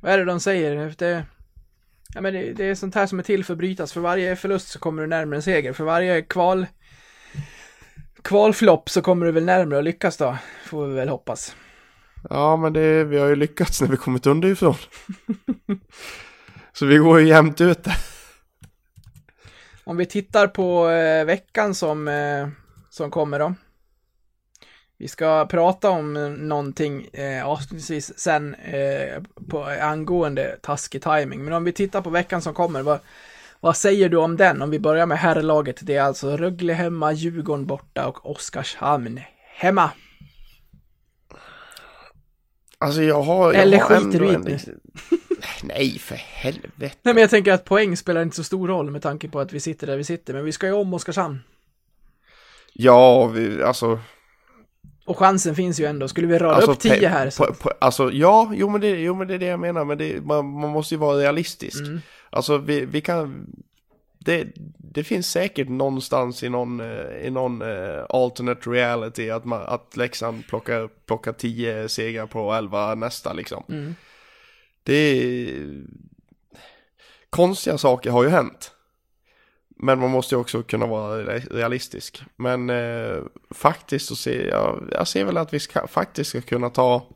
[0.01, 0.95] Vad är det de säger?
[0.99, 1.25] Det,
[2.15, 3.93] ja, men det, det är sånt här som är till för att brytas.
[3.93, 5.73] För varje förlust så kommer du närmare en seger.
[5.73, 6.67] För varje kval
[8.23, 10.37] kvalflopp så kommer du väl närmare att lyckas då.
[10.67, 11.57] Får vi väl hoppas.
[12.31, 14.75] Ja, men det, vi har ju lyckats när vi kommit underifrån.
[16.73, 17.97] Så vi går ju jämnt ut där.
[19.85, 22.49] Om vi tittar på eh, veckan som, eh,
[22.91, 23.55] som kommer då.
[24.99, 31.45] Vi ska prata om någonting eh, avslutningsvis sen eh, på, angående taskig timing.
[31.45, 32.99] Men om vi tittar på veckan som kommer, vad,
[33.61, 34.63] vad säger du om den?
[34.63, 35.79] Om vi börjar med herrlaget.
[35.83, 39.21] Det är alltså Rögle hemma, Djurgården borta och Oskarshamn
[39.57, 39.91] hemma.
[42.79, 43.53] Alltså jag har...
[43.53, 44.61] Jag Eller har skiter du i det?
[45.63, 46.97] Nej, för helvete.
[47.03, 49.53] Nej men jag tänker att poäng spelar inte så stor roll med tanke på att
[49.53, 50.35] vi sitter där vi sitter.
[50.35, 51.39] Men vi ska ju om Oskarshamn.
[52.73, 53.99] Ja, vi, alltså...
[55.07, 56.09] Och chansen finns ju ändå.
[56.09, 57.45] Skulle vi röra alltså upp 10 pe- här så...
[57.45, 59.85] på- på- alltså ja, jo men, det, jo men det är det jag menar.
[59.85, 61.81] Men det, man, man måste ju vara realistisk.
[61.81, 62.01] Mm.
[62.31, 63.47] Alltså vi, vi kan...
[64.19, 64.47] Det,
[64.79, 69.97] det finns säkert någonstans i någon, eh, i någon eh, alternate reality att, man, att
[69.97, 73.65] Leksand plockar, plockar 10 segrar på 11 nästa liksom.
[73.69, 73.95] Mm.
[74.83, 75.83] Det är...
[77.31, 78.71] Konstiga saker har ju hänt.
[79.85, 82.23] Men man måste ju också kunna vara re- realistisk.
[82.37, 83.17] Men eh,
[83.51, 87.07] faktiskt så ser jag, jag ser väl att vi ska, faktiskt ska kunna ta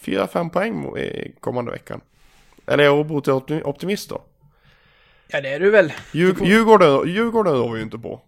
[0.00, 2.00] 4-5 poäng i kommande veckan.
[2.66, 4.22] Eller är obotlig optimi- optimist då?
[5.28, 5.92] Ja det är du väl.
[6.12, 8.20] Djur, Djurgården, Djurgården rår vi ju inte på.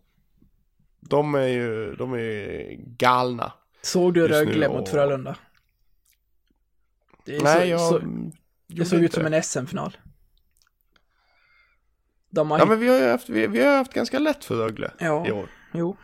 [1.01, 3.53] De är ju, de är ju galna.
[3.83, 5.37] Såg du Rögle och- mot Frölunda?
[7.25, 8.01] Det, Nej, så, jag så,
[8.67, 9.97] det såg ut som en SM-final.
[12.31, 14.55] De har Ja men vi har ju haft, vi, vi har haft ganska lätt för
[14.55, 15.27] Rögle Ja.
[15.27, 15.49] i år.
[15.73, 15.97] Jo.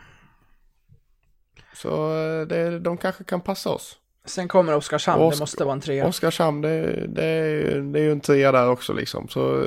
[1.73, 3.99] Så eh, det, de kanske kan passa oss.
[4.25, 6.07] Sen kommer Oskarshamn, Osk- det måste vara en trea.
[6.07, 9.27] Oskarshamn, det, det, är det är ju en trea där också liksom.
[9.27, 9.63] Så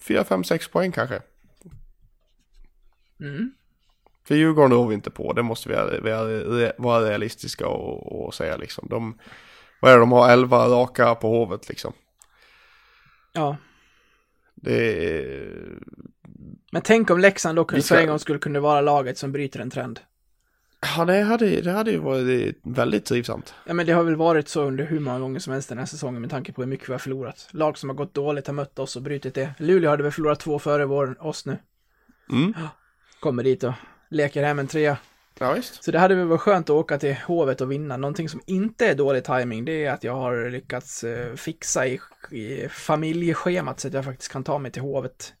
[0.00, 1.22] 4, 5, 6 poäng kanske.
[3.20, 3.50] Mm.
[4.28, 8.56] För Djurgården rår vi inte på, det måste vi vara- vara realistiska och, och säga
[8.56, 8.86] liksom.
[8.90, 9.18] De,
[9.80, 11.92] vad är det, de har 11 raka på hovet liksom.
[13.32, 13.56] Ja.
[14.66, 15.78] Är...
[16.72, 19.70] Men tänk om Leksand då för en gång skulle kunna vara laget som bryter en
[19.70, 20.00] trend.
[20.96, 23.54] Ja, det hade, det hade ju varit väldigt trivsamt.
[23.66, 25.86] Ja men det har väl varit så under hur många gånger som helst den här
[25.86, 27.48] säsongen med tanke på hur mycket vi har förlorat.
[27.50, 29.54] Lag som har gått dåligt har mött oss och brutit det.
[29.58, 31.58] Luleå hade väl förlorat två före vår, oss nu.
[32.30, 32.54] Mm.
[33.20, 33.72] Kommer dit och
[34.10, 34.98] leker hem en trea.
[35.38, 35.84] Ja, visst.
[35.84, 37.96] Så det hade väl varit skönt att åka till Hovet och vinna.
[37.96, 42.00] Någonting som inte är dålig timing det är att jag har lyckats eh, fixa i,
[42.30, 45.34] i familjeschemat så att jag faktiskt kan ta mig till Hovet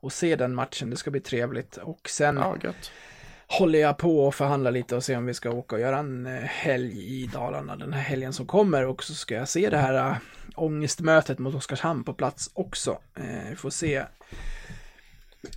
[0.00, 0.90] och se den matchen.
[0.90, 1.76] Det ska bli trevligt.
[1.76, 2.72] Och sen Ja,
[3.46, 6.26] håller jag på och förhandla lite och se om vi ska åka och göra en
[6.26, 8.86] eh, helg i Dalarna den här helgen som kommer.
[8.86, 10.16] Och så ska jag se det här äh,
[10.56, 12.98] ångestmötet mot Oskarshamn på plats också.
[13.16, 14.04] Eh, vi får se.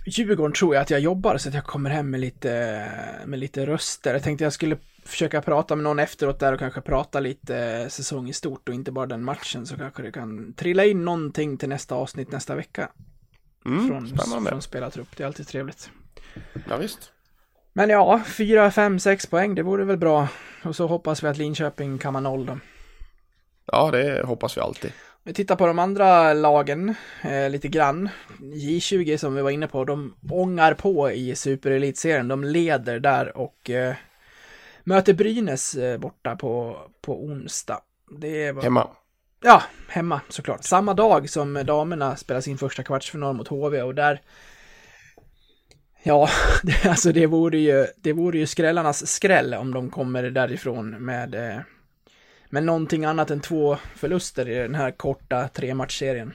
[0.06, 2.84] Djurgården tror jag att jag jobbar så att jag kommer hem med lite,
[3.26, 4.12] med lite röster.
[4.12, 8.28] Jag tänkte jag skulle försöka prata med någon efteråt där och kanske prata lite säsong
[8.28, 11.68] i stort och inte bara den matchen så kanske det kan trilla in någonting till
[11.68, 12.88] nästa avsnitt nästa vecka.
[13.66, 14.50] Mm, från, spännande.
[14.50, 15.16] från spelartrupp.
[15.16, 15.90] Det är alltid trevligt.
[16.68, 17.12] Ja, visst.
[17.72, 20.28] Men ja, 4, 5, 6 poäng, det vore väl bra.
[20.64, 22.58] Och så hoppas vi att Linköping kammar noll då.
[23.66, 24.92] Ja, det hoppas vi alltid.
[25.28, 28.08] Vi tittar på de andra lagen eh, lite grann.
[28.40, 32.28] J20 som vi var inne på, de ångar på i superelitserien.
[32.28, 33.94] De leder där och eh,
[34.84, 37.80] möter Brynäs eh, borta på, på onsdag.
[38.10, 38.62] Det var...
[38.62, 38.88] Hemma.
[39.42, 40.64] Ja, hemma såklart.
[40.64, 44.20] Samma dag som damerna spelar sin första kvartsfinal mot HV och där
[46.02, 46.28] Ja,
[46.62, 51.34] det, alltså det vore ju, det vore ju skrällarnas skräll om de kommer därifrån med,
[52.50, 56.34] med någonting annat än två förluster i den här korta trematchserien.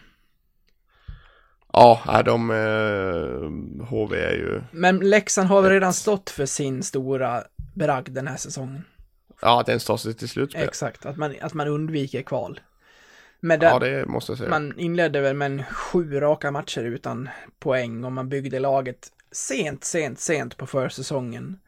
[1.74, 7.44] Ja, de, eh, HV är ju, Men Leksand har väl redan stått för sin stora
[7.74, 8.84] bragd den här säsongen.
[9.42, 10.64] ja den står sig till slutspel.
[10.64, 12.60] Exakt, att man, att man undviker kval.
[13.40, 14.50] Men där, Ja, det måste jag säga.
[14.50, 19.84] man inledde väl med en sju raka matcher utan poäng och man byggde laget sent,
[19.84, 21.60] sent, sent på försäsongen.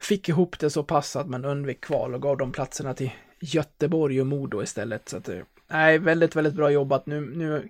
[0.00, 3.10] Fick ihop det så pass att man undvek kval och gav de platserna till
[3.44, 5.08] Göteborg och Modo istället.
[5.08, 7.06] Så att det, nej, väldigt, väldigt bra jobbat.
[7.06, 7.68] Nu, nu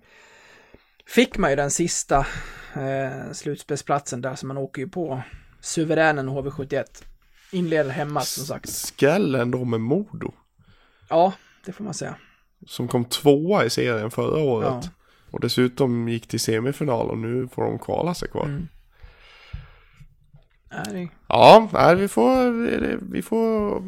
[1.07, 2.27] fick man ju den sista
[2.75, 5.23] eh, slutspelsplatsen där, så man åker ju på
[5.61, 6.85] suveränen HV71.
[7.53, 8.69] Inleder hemma som sagt.
[8.69, 10.33] Skrällen då med Modo.
[11.09, 11.33] Ja,
[11.67, 12.15] det får man säga.
[12.67, 14.69] Som kom tvåa i serien förra året.
[14.69, 14.91] Ja.
[15.31, 18.45] Och dessutom gick till semifinal och nu får de kvala sig kvar.
[18.45, 18.69] Mm.
[20.87, 22.51] Nej, Ja, nej, vi får,
[23.13, 23.83] vi får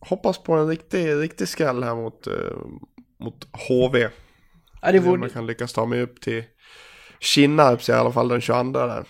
[0.00, 2.56] hoppas på en riktig, riktig skräll här mot, eh,
[3.20, 4.08] mot HV.
[4.82, 6.44] Ja, det om vore, man kan lyckas ta mig upp till
[7.20, 9.04] Kinnarps i alla fall den 22 där.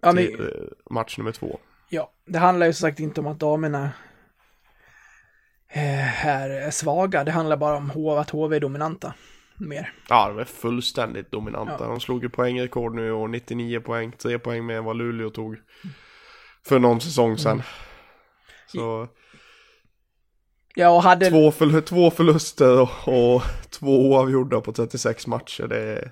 [0.00, 1.58] ja, men, till eh, match nummer två.
[1.88, 3.90] ja, det handlar ju som sagt inte om att damerna
[5.68, 7.24] eh, är svaga.
[7.24, 9.14] Det handlar bara om att HV är dominanta.
[9.60, 9.92] Mer.
[10.08, 11.76] Ja, de är fullständigt dominanta.
[11.80, 11.86] Ja.
[11.86, 15.56] De slog ju poängrekord nu och 99 poäng, 3 poäng mer än vad Luleå tog
[16.66, 17.52] för någon säsong sedan.
[17.52, 17.64] Mm.
[18.66, 19.08] Så
[20.78, 21.30] Ja, och hade...
[21.30, 26.10] två, förl- två förluster och, och två oavgjorda på 36 matcher, det är,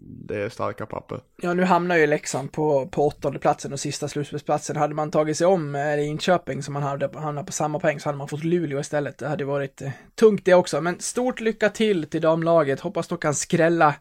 [0.00, 1.20] det är starka papper.
[1.42, 4.76] Ja, nu hamnar ju Leksand på, på åttonde platsen och sista slutspelsplatsen.
[4.76, 8.08] Hade man tagit sig om eh, Linköping som man hade hamnat på samma poäng så
[8.08, 9.18] hade man fått Luleå istället.
[9.18, 10.80] Det hade varit eh, tungt det också.
[10.80, 12.80] Men stort lycka till till damlaget.
[12.80, 13.94] Hoppas de kan skrälla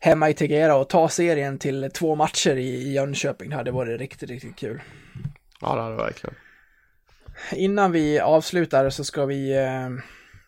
[0.00, 3.50] hemma i Tegera och ta serien till två matcher i, i Jönköping.
[3.50, 4.80] Det hade varit riktigt, riktigt kul.
[5.60, 6.34] Ja, det det verkligen.
[7.52, 9.88] Innan vi avslutar så ska vi eh,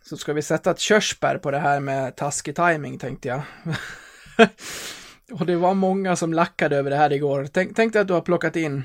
[0.02, 3.42] så ska vi sätta ett körsbär på det här med taskig timing tänkte jag.
[5.32, 7.48] Och det var många som lackade över det här igår.
[7.52, 8.84] Tänk, tänk dig att du har plockat in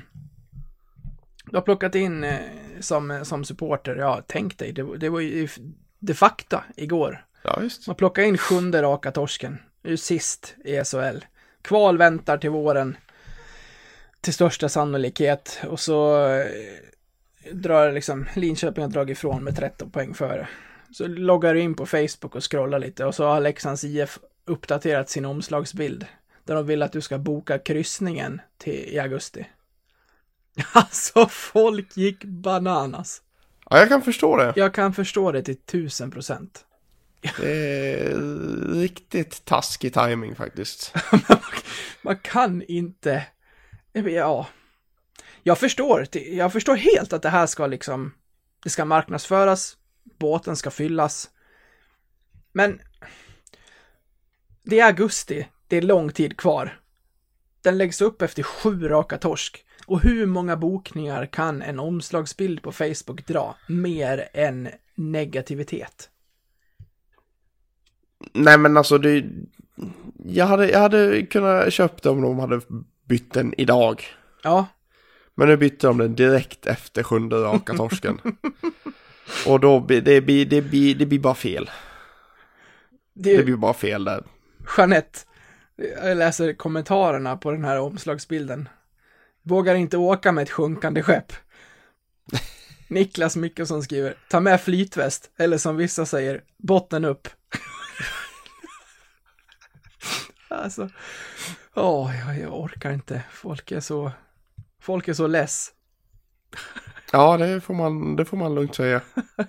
[1.52, 2.40] du har plockat in eh,
[2.80, 5.48] som, som supporter, ja tänk dig, det, det var ju
[5.98, 7.24] de facto igår.
[7.42, 7.86] Ja, visst.
[7.86, 11.18] Man plockar in sjunde raka torsken, nu sist i SHL.
[11.62, 12.96] Kval väntar till våren,
[14.20, 16.46] till största sannolikhet, och så eh,
[17.50, 20.48] drar liksom Linköping har dragit ifrån med 13 poäng före.
[20.90, 25.10] Så loggar du in på Facebook och scrollar lite och så har Leksands IF uppdaterat
[25.10, 26.06] sin omslagsbild
[26.44, 29.46] där de vill att du ska boka kryssningen till i augusti.
[30.72, 33.22] Alltså folk gick bananas.
[33.70, 34.52] Ja, jag kan förstå det.
[34.56, 36.64] Jag kan förstå det till tusen procent.
[37.40, 38.16] Det är
[38.74, 40.94] riktigt taskig timing faktiskt.
[42.02, 43.26] Man kan inte,
[43.92, 44.46] ja.
[45.42, 48.14] Jag förstår, jag förstår helt att det här ska liksom,
[48.62, 49.76] det ska marknadsföras,
[50.18, 51.30] båten ska fyllas.
[52.52, 52.80] Men
[54.62, 56.78] det är augusti, det är lång tid kvar.
[57.62, 59.64] Den läggs upp efter sju raka torsk.
[59.86, 63.56] Och hur många bokningar kan en omslagsbild på Facebook dra?
[63.68, 66.10] Mer än negativitet.
[68.32, 69.24] Nej men alltså det...
[70.24, 72.60] Jag hade, jag hade kunnat köpt det om de hade
[73.04, 74.04] bytt den idag.
[74.42, 74.66] Ja,
[75.42, 78.20] Men nu bytte de den direkt efter sjunde raka torsken.
[79.46, 81.70] Och då blir det, blir, det, blir, det blir bara fel.
[83.14, 84.24] det, Det blir bara fel där.
[84.76, 85.18] Jeanette,
[86.02, 88.68] jag läser kommentarerna på den här omslagsbilden.
[89.42, 91.32] Vågar inte åka med ett sjunkande skepp.
[92.88, 97.28] Niklas Mikkelsson skriver, ta med flytväst, eller som vissa säger, botten upp.
[100.48, 100.90] alltså,
[101.74, 103.22] åh, jag, jag orkar inte.
[103.30, 104.12] Folk är så,
[104.82, 105.70] folk är så less.
[107.14, 109.00] Ja, det får man, det får man lugnt säga.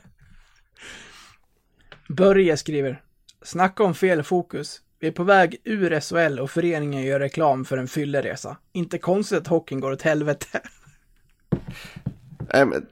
[2.09, 3.01] Börje skriver,
[3.41, 4.81] snacka om fel fokus.
[4.99, 8.57] Vi är på väg ur SHL och föreningen gör reklam för en fylleresa.
[8.71, 10.61] Inte konstigt att hockeyn går åt helvete.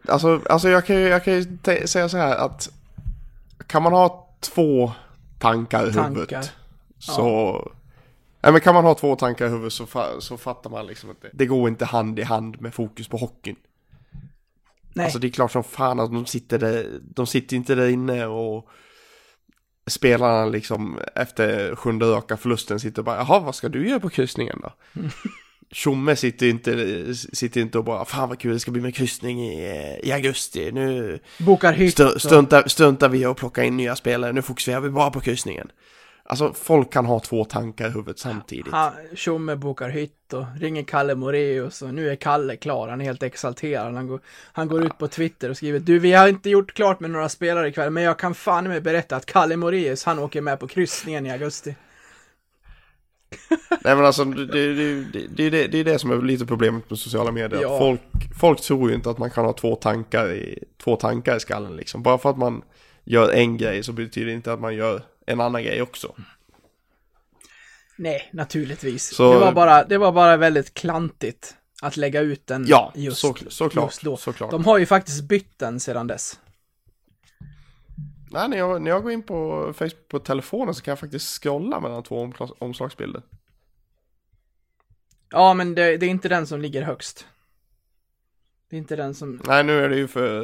[0.08, 2.70] Alltså, alltså jag kan ju, jag kan ju säga så här att
[3.68, 4.92] kan man ha två
[5.40, 6.10] tankar i Tankar.
[6.10, 6.52] huvudet
[7.00, 7.72] så...
[8.44, 11.10] Nej men kan man ha två tankar i huvudet så, fa- så fattar man liksom
[11.10, 13.56] att det, det går inte hand i hand med fokus på hockeyn.
[14.94, 15.04] Nej.
[15.04, 18.26] Alltså det är klart som fan att de sitter där, de sitter inte där inne
[18.26, 18.68] och
[19.88, 24.10] spelarna liksom efter sjunde raka förlusten sitter och bara jaha vad ska du göra på
[24.10, 24.74] kryssningen då?
[25.72, 29.42] Tjomme sitter inte, sitter inte och bara fan vad kul det ska bli med kryssning
[29.44, 32.00] i, i augusti nu Bokar hytt.
[32.22, 35.72] stuntar, stuntar vi och plockar in nya spelare nu fokuserar vi bara på kryssningen.
[36.24, 38.74] Alltså folk kan ha två tankar i huvudet samtidigt.
[39.14, 42.88] Tjomme bokar hytt och ringer Kalle Moreus och nu är Kalle klar.
[42.88, 43.94] Han är helt exalterad.
[43.94, 47.00] Han går, han går ut på Twitter och skriver Du, vi har inte gjort klart
[47.00, 50.42] med några spelare ikväll, men jag kan fan med berätta att Kalle Moreus, han åker
[50.42, 51.76] med på kryssningen i augusti.
[53.70, 57.00] Nej men alltså det, det, det, det, det är det som är lite problemet med
[57.00, 57.62] sociala medier.
[57.62, 57.78] Ja.
[57.78, 58.02] Folk,
[58.40, 61.76] folk tror ju inte att man kan ha två tankar i, två tankar i skallen
[61.76, 62.04] liksom.
[62.04, 62.62] Bara för att man
[63.04, 66.16] gör en grej så betyder det inte att man gör en annan grej också.
[67.98, 69.16] Nej, naturligtvis.
[69.16, 73.18] Så- Det, var bara, det var bara väldigt klantigt att lägga ut den Ja, just,
[73.18, 73.86] så, såklart.
[73.92, 74.18] just då.
[74.18, 74.52] såklart.
[74.52, 76.40] De har ju faktiskt bytt den sedan dess.
[78.32, 81.42] Nej, när jag, när jag går in på Facebook på telefonen så kan jag faktiskt
[81.44, 83.22] scrolla mellan två omslag, omslagsbilder.
[85.30, 87.28] Ja, men det, det är inte den som ligger högst.
[88.70, 89.42] Det är inte den som...
[89.48, 90.42] Nej, nu är det ju för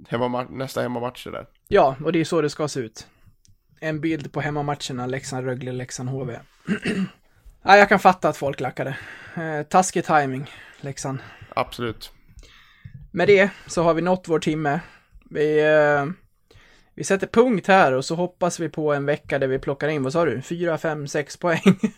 [0.00, 1.46] uh, hemma, nästa hemmamatcher där.
[1.68, 3.06] Ja, och det är så det ska se ut.
[3.80, 6.38] En bild på hemmamatcherna Leksand-Rögle, Leksand-HV.
[7.62, 8.96] Nej, jag kan fatta att folk lackade.
[9.34, 11.18] Eh, taskig timing, Leksand.
[11.54, 12.12] Absolut.
[13.10, 14.80] Med det så har vi nått vår timme.
[15.30, 16.06] Vi, eh,
[16.94, 20.02] vi sätter punkt här och så hoppas vi på en vecka där vi plockar in,
[20.02, 21.78] vad sa du, 4, 5, 6 poäng.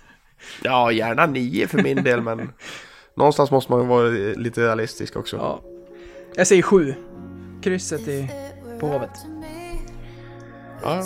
[0.63, 2.53] Ja, gärna nio för min del, men
[3.15, 5.37] någonstans måste man vara lite realistisk också.
[5.37, 5.61] ja.
[6.37, 6.95] Jag säger 7.
[7.63, 8.31] Krysset i,
[8.81, 9.11] på Hovet.
[10.83, 11.03] Ja,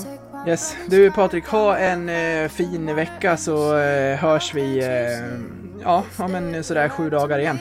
[0.47, 0.77] Yes.
[0.87, 5.39] Du Patrik, ha en eh, fin vecka så eh, hörs vi, eh,
[5.85, 7.59] ja, ja men sådär sju dagar igen.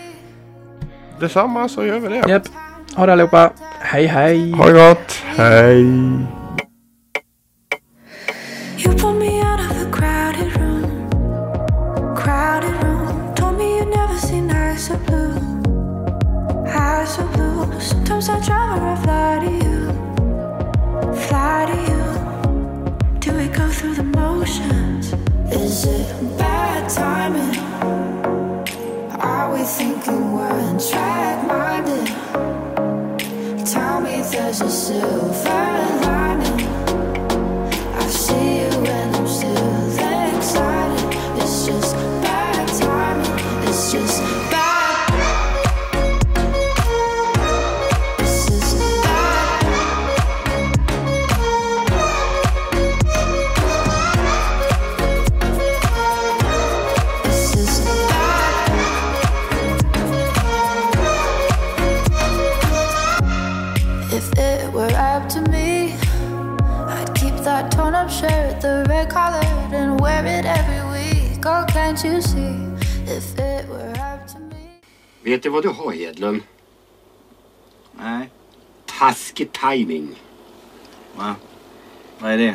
[1.19, 2.29] detsamma så gör vi det.
[2.29, 2.47] Japp.
[2.95, 3.51] Ha det allihopa.
[3.79, 4.51] Hej hej.
[4.51, 5.11] Ha det gott.
[5.11, 5.85] Hej.
[17.83, 19.91] Sometimes I drive or I fly to you,
[21.27, 22.03] fly to you.
[23.19, 25.11] Do we go through the motions?
[25.51, 27.59] Is it bad timing?
[29.19, 32.07] Are we thinking we're in track-minded?
[33.65, 35.49] Tell me there's a silver
[36.05, 36.67] lining.
[37.95, 41.17] I see you and I'm still excited.
[41.41, 43.67] It's just bad timing.
[43.67, 44.32] It's just
[75.23, 76.41] Vet du vad du har Hedlund?
[77.91, 78.29] Nej.
[78.85, 80.15] Taskig timing.
[81.15, 81.35] Va?
[82.19, 82.51] Vad är det?